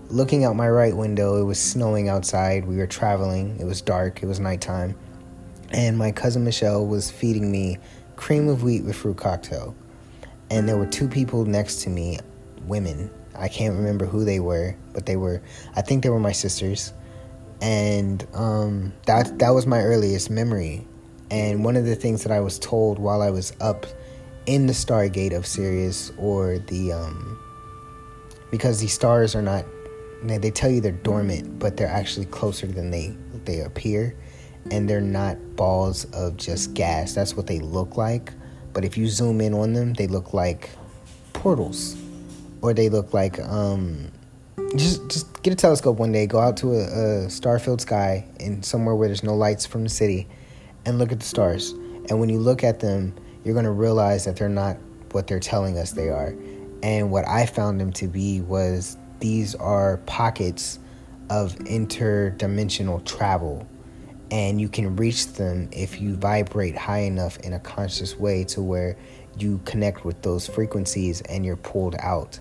[0.10, 1.40] looking out my right window.
[1.40, 2.66] It was snowing outside.
[2.66, 3.58] We were traveling.
[3.60, 4.24] It was dark.
[4.24, 4.96] It was nighttime.
[5.72, 7.78] And my cousin michelle was feeding me
[8.16, 9.76] cream of wheat with fruit cocktail.
[10.50, 12.20] And there were two people next to me
[12.66, 13.12] women.
[13.36, 15.42] I can't remember who they were but they were
[15.76, 16.92] i think they were my sisters
[17.62, 20.86] and um, that that was my earliest memory
[21.32, 23.86] and one of the things that i was told while i was up
[24.50, 27.40] in the Stargate of Sirius or the um
[28.50, 29.64] because these stars are not
[30.24, 34.18] they tell you they're dormant, but they're actually closer than they they appear
[34.72, 37.14] and they're not balls of just gas.
[37.14, 38.34] That's what they look like.
[38.74, 40.72] But if you zoom in on them, they look like
[41.34, 41.96] portals
[42.62, 44.12] or they look like um
[44.76, 48.64] just just get a telescope one day, go out to a, a star-filled sky in
[48.64, 50.28] somewhere where there's no lights from the city
[50.86, 51.72] and look at the stars.
[52.10, 54.78] And when you look at them, you're to realize that they're not
[55.12, 56.36] what they're telling us they are.
[56.84, 60.80] And what I found them to be was these are pockets
[61.30, 63.68] of interdimensional travel.
[64.32, 68.62] And you can reach them if you vibrate high enough in a conscious way to
[68.62, 68.98] where
[69.38, 72.40] you connect with those frequencies and you're pulled out.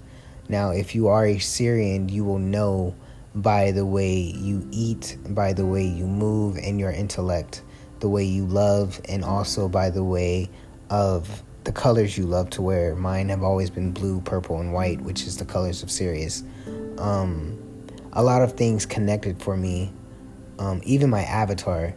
[0.48, 2.94] Now, if you are a Sirian, you will know
[3.34, 7.62] by the way you eat, by the way you move, and your intellect,
[8.00, 10.48] the way you love, and also by the way
[10.90, 12.94] of the colors you love to wear.
[12.96, 16.42] Mine have always been blue, purple, and white, which is the colors of Sirius.
[16.98, 17.58] Um,
[18.14, 19.92] a lot of things connected for me.
[20.58, 21.94] Um, even my avatar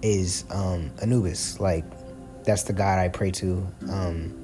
[0.00, 1.58] is um, Anubis.
[1.60, 1.84] Like,
[2.44, 3.66] that's the God I pray to.
[3.90, 4.39] Um,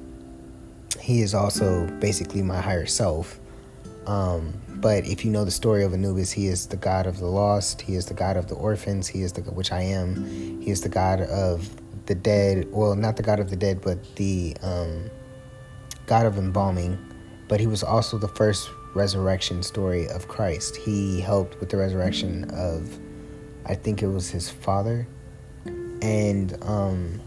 [1.07, 3.39] he is also basically my higher self.
[4.09, 7.27] Um, but if you know the story of Anubis, he is the God of the
[7.27, 7.81] lost.
[7.81, 9.07] He is the God of the orphans.
[9.07, 10.61] He is the which I am.
[10.61, 11.71] He is the God of
[12.07, 15.09] the dead, well, not the God of the dead, but the um,
[16.07, 16.99] God of embalming.
[17.47, 20.75] But he was also the first resurrection story of Christ.
[20.75, 22.99] He helped with the resurrection of,
[23.65, 25.07] I think it was his father.
[26.03, 27.21] And um,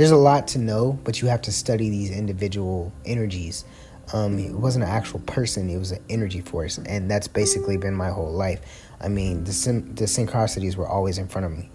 [0.00, 3.66] there's a lot to know, but you have to study these individual energies.
[4.14, 7.94] Um, it wasn't an actual person; it was an energy force, and that's basically been
[7.94, 8.62] my whole life.
[8.98, 11.70] I mean, the syn- the synchronicities were always in front of me.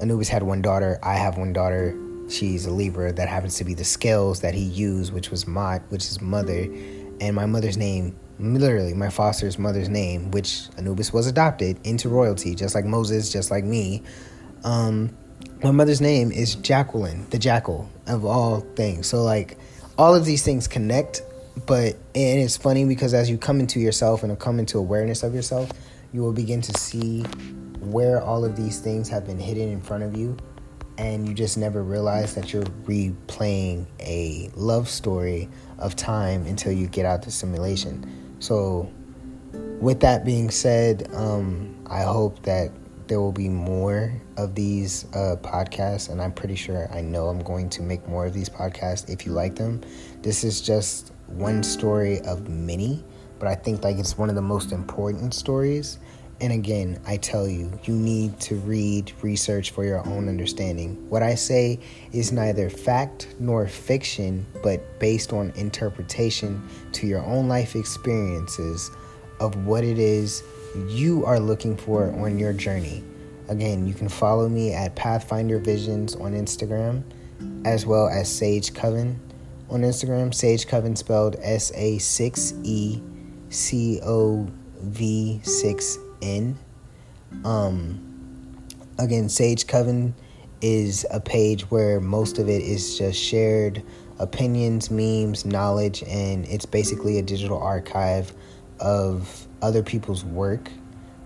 [0.00, 0.98] Anubis had one daughter.
[1.04, 1.96] I have one daughter.
[2.28, 3.12] She's a Libra.
[3.12, 6.66] That happens to be the scales that he used, which was Mot, which is mother.
[7.20, 12.56] And my mother's name, literally my foster's mother's name, which Anubis was adopted into royalty,
[12.56, 14.02] just like Moses, just like me.
[14.64, 15.16] Um,
[15.62, 19.06] my mother's name is Jacqueline, the jackal of all things.
[19.06, 19.56] So, like,
[19.96, 21.22] all of these things connect,
[21.66, 25.34] but and it's funny because as you come into yourself and come into awareness of
[25.34, 25.70] yourself,
[26.12, 27.22] you will begin to see
[27.80, 30.36] where all of these things have been hidden in front of you
[30.98, 36.86] and you just never realize that you're replaying a love story of time until you
[36.86, 38.36] get out the simulation.
[38.40, 38.90] So,
[39.80, 42.70] with that being said, um, I hope that
[43.12, 47.42] there will be more of these uh, podcasts, and I'm pretty sure I know I'm
[47.42, 49.82] going to make more of these podcasts if you like them.
[50.22, 53.04] This is just one story of many,
[53.38, 55.98] but I think like it's one of the most important stories
[56.40, 61.08] and again, I tell you, you need to read, research for your own understanding.
[61.08, 61.78] What I say
[62.10, 66.60] is neither fact nor fiction, but based on interpretation
[66.92, 68.90] to your own life experiences
[69.38, 70.42] of what it is
[70.88, 73.02] you are looking for on your journey.
[73.48, 77.02] Again, you can follow me at Pathfinder Visions on Instagram,
[77.64, 79.20] as well as Sage Coven
[79.68, 80.32] on Instagram.
[80.32, 83.00] Sage Coven spelled S A 6 E
[83.50, 84.48] C O
[84.80, 86.56] V 6 in.
[87.44, 88.58] Um,
[88.98, 90.14] again, Sage Coven
[90.60, 93.82] is a page where most of it is just shared
[94.18, 98.32] opinions, memes, knowledge, and it's basically a digital archive
[98.78, 100.70] of other people's work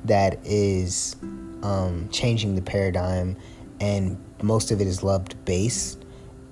[0.05, 1.17] that is
[1.63, 3.37] um, changing the paradigm,
[3.81, 6.05] and most of it is loved based,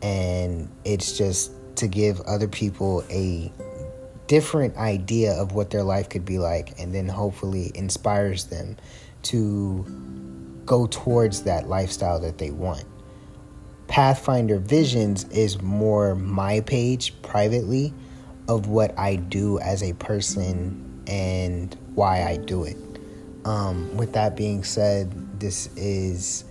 [0.03, 3.53] and it's just to give other people a
[4.27, 8.77] different idea of what their life could be like and then hopefully inspires them
[9.23, 9.85] to
[10.65, 12.85] go towards that lifestyle that they want.
[13.87, 17.93] Pathfinder Visions is more my page privately
[18.49, 22.77] of what I do as a person and why I do it.
[23.45, 26.45] Um, with that being said, this is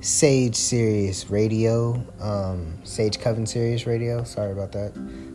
[0.00, 4.24] Sage Sirius Radio, um, Sage Coven Sirius Radio.
[4.24, 4.92] Sorry about that.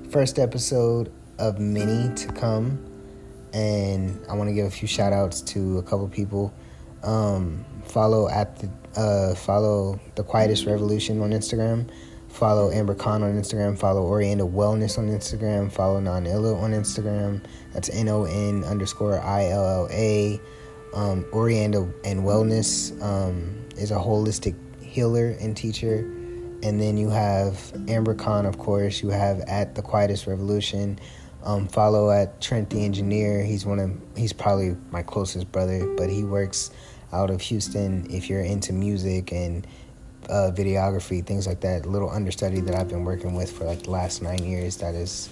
[0.09, 2.83] First episode of many to come,
[3.53, 6.53] and I want to give a few shout outs to a couple people.
[7.03, 8.69] Um, follow at the
[8.99, 11.89] uh, follow the Quietest Revolution on Instagram.
[12.33, 13.77] Follow Amber Khan on Instagram.
[13.77, 15.71] Follow Oriental Wellness on Instagram.
[15.71, 17.43] Follow Non Illa on Instagram.
[17.73, 20.41] That's N O N underscore I L L A.
[20.95, 25.99] Um, Oriental and Wellness um, is a holistic healer and teacher.
[26.63, 29.03] And then you have Amber Khan, of course.
[29.03, 30.99] You have at the Quietest Revolution.
[31.43, 33.43] Um, follow at Trent the Engineer.
[33.43, 36.71] He's one of he's probably my closest brother, but he works
[37.11, 38.07] out of Houston.
[38.09, 39.67] If you're into music and
[40.29, 43.91] uh, videography, things like that, little understudy that I've been working with for like the
[43.91, 44.77] last nine years.
[44.77, 45.29] That is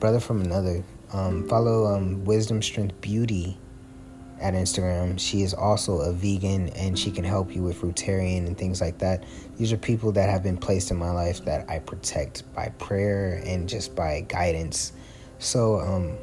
[0.00, 0.84] brother from another.
[1.12, 3.56] Um, follow um, Wisdom Strength Beauty
[4.40, 5.18] at Instagram.
[5.18, 8.98] She is also a vegan and she can help you with fruitarian and things like
[8.98, 9.24] that.
[9.56, 13.42] These are people that have been placed in my life that I protect by prayer
[13.46, 14.92] and just by guidance.
[15.38, 16.18] So, um,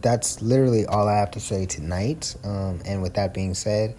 [0.00, 2.36] that's literally all I have to say tonight.
[2.44, 3.96] Um, and with that being said,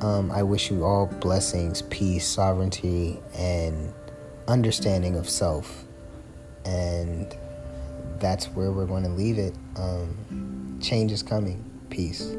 [0.00, 3.92] um, I wish you all blessings, peace, sovereignty, and
[4.48, 5.84] understanding of self.
[6.64, 7.36] And
[8.18, 9.54] that's where we're going to leave it.
[9.76, 11.68] Um, change is coming.
[11.90, 12.36] Peace.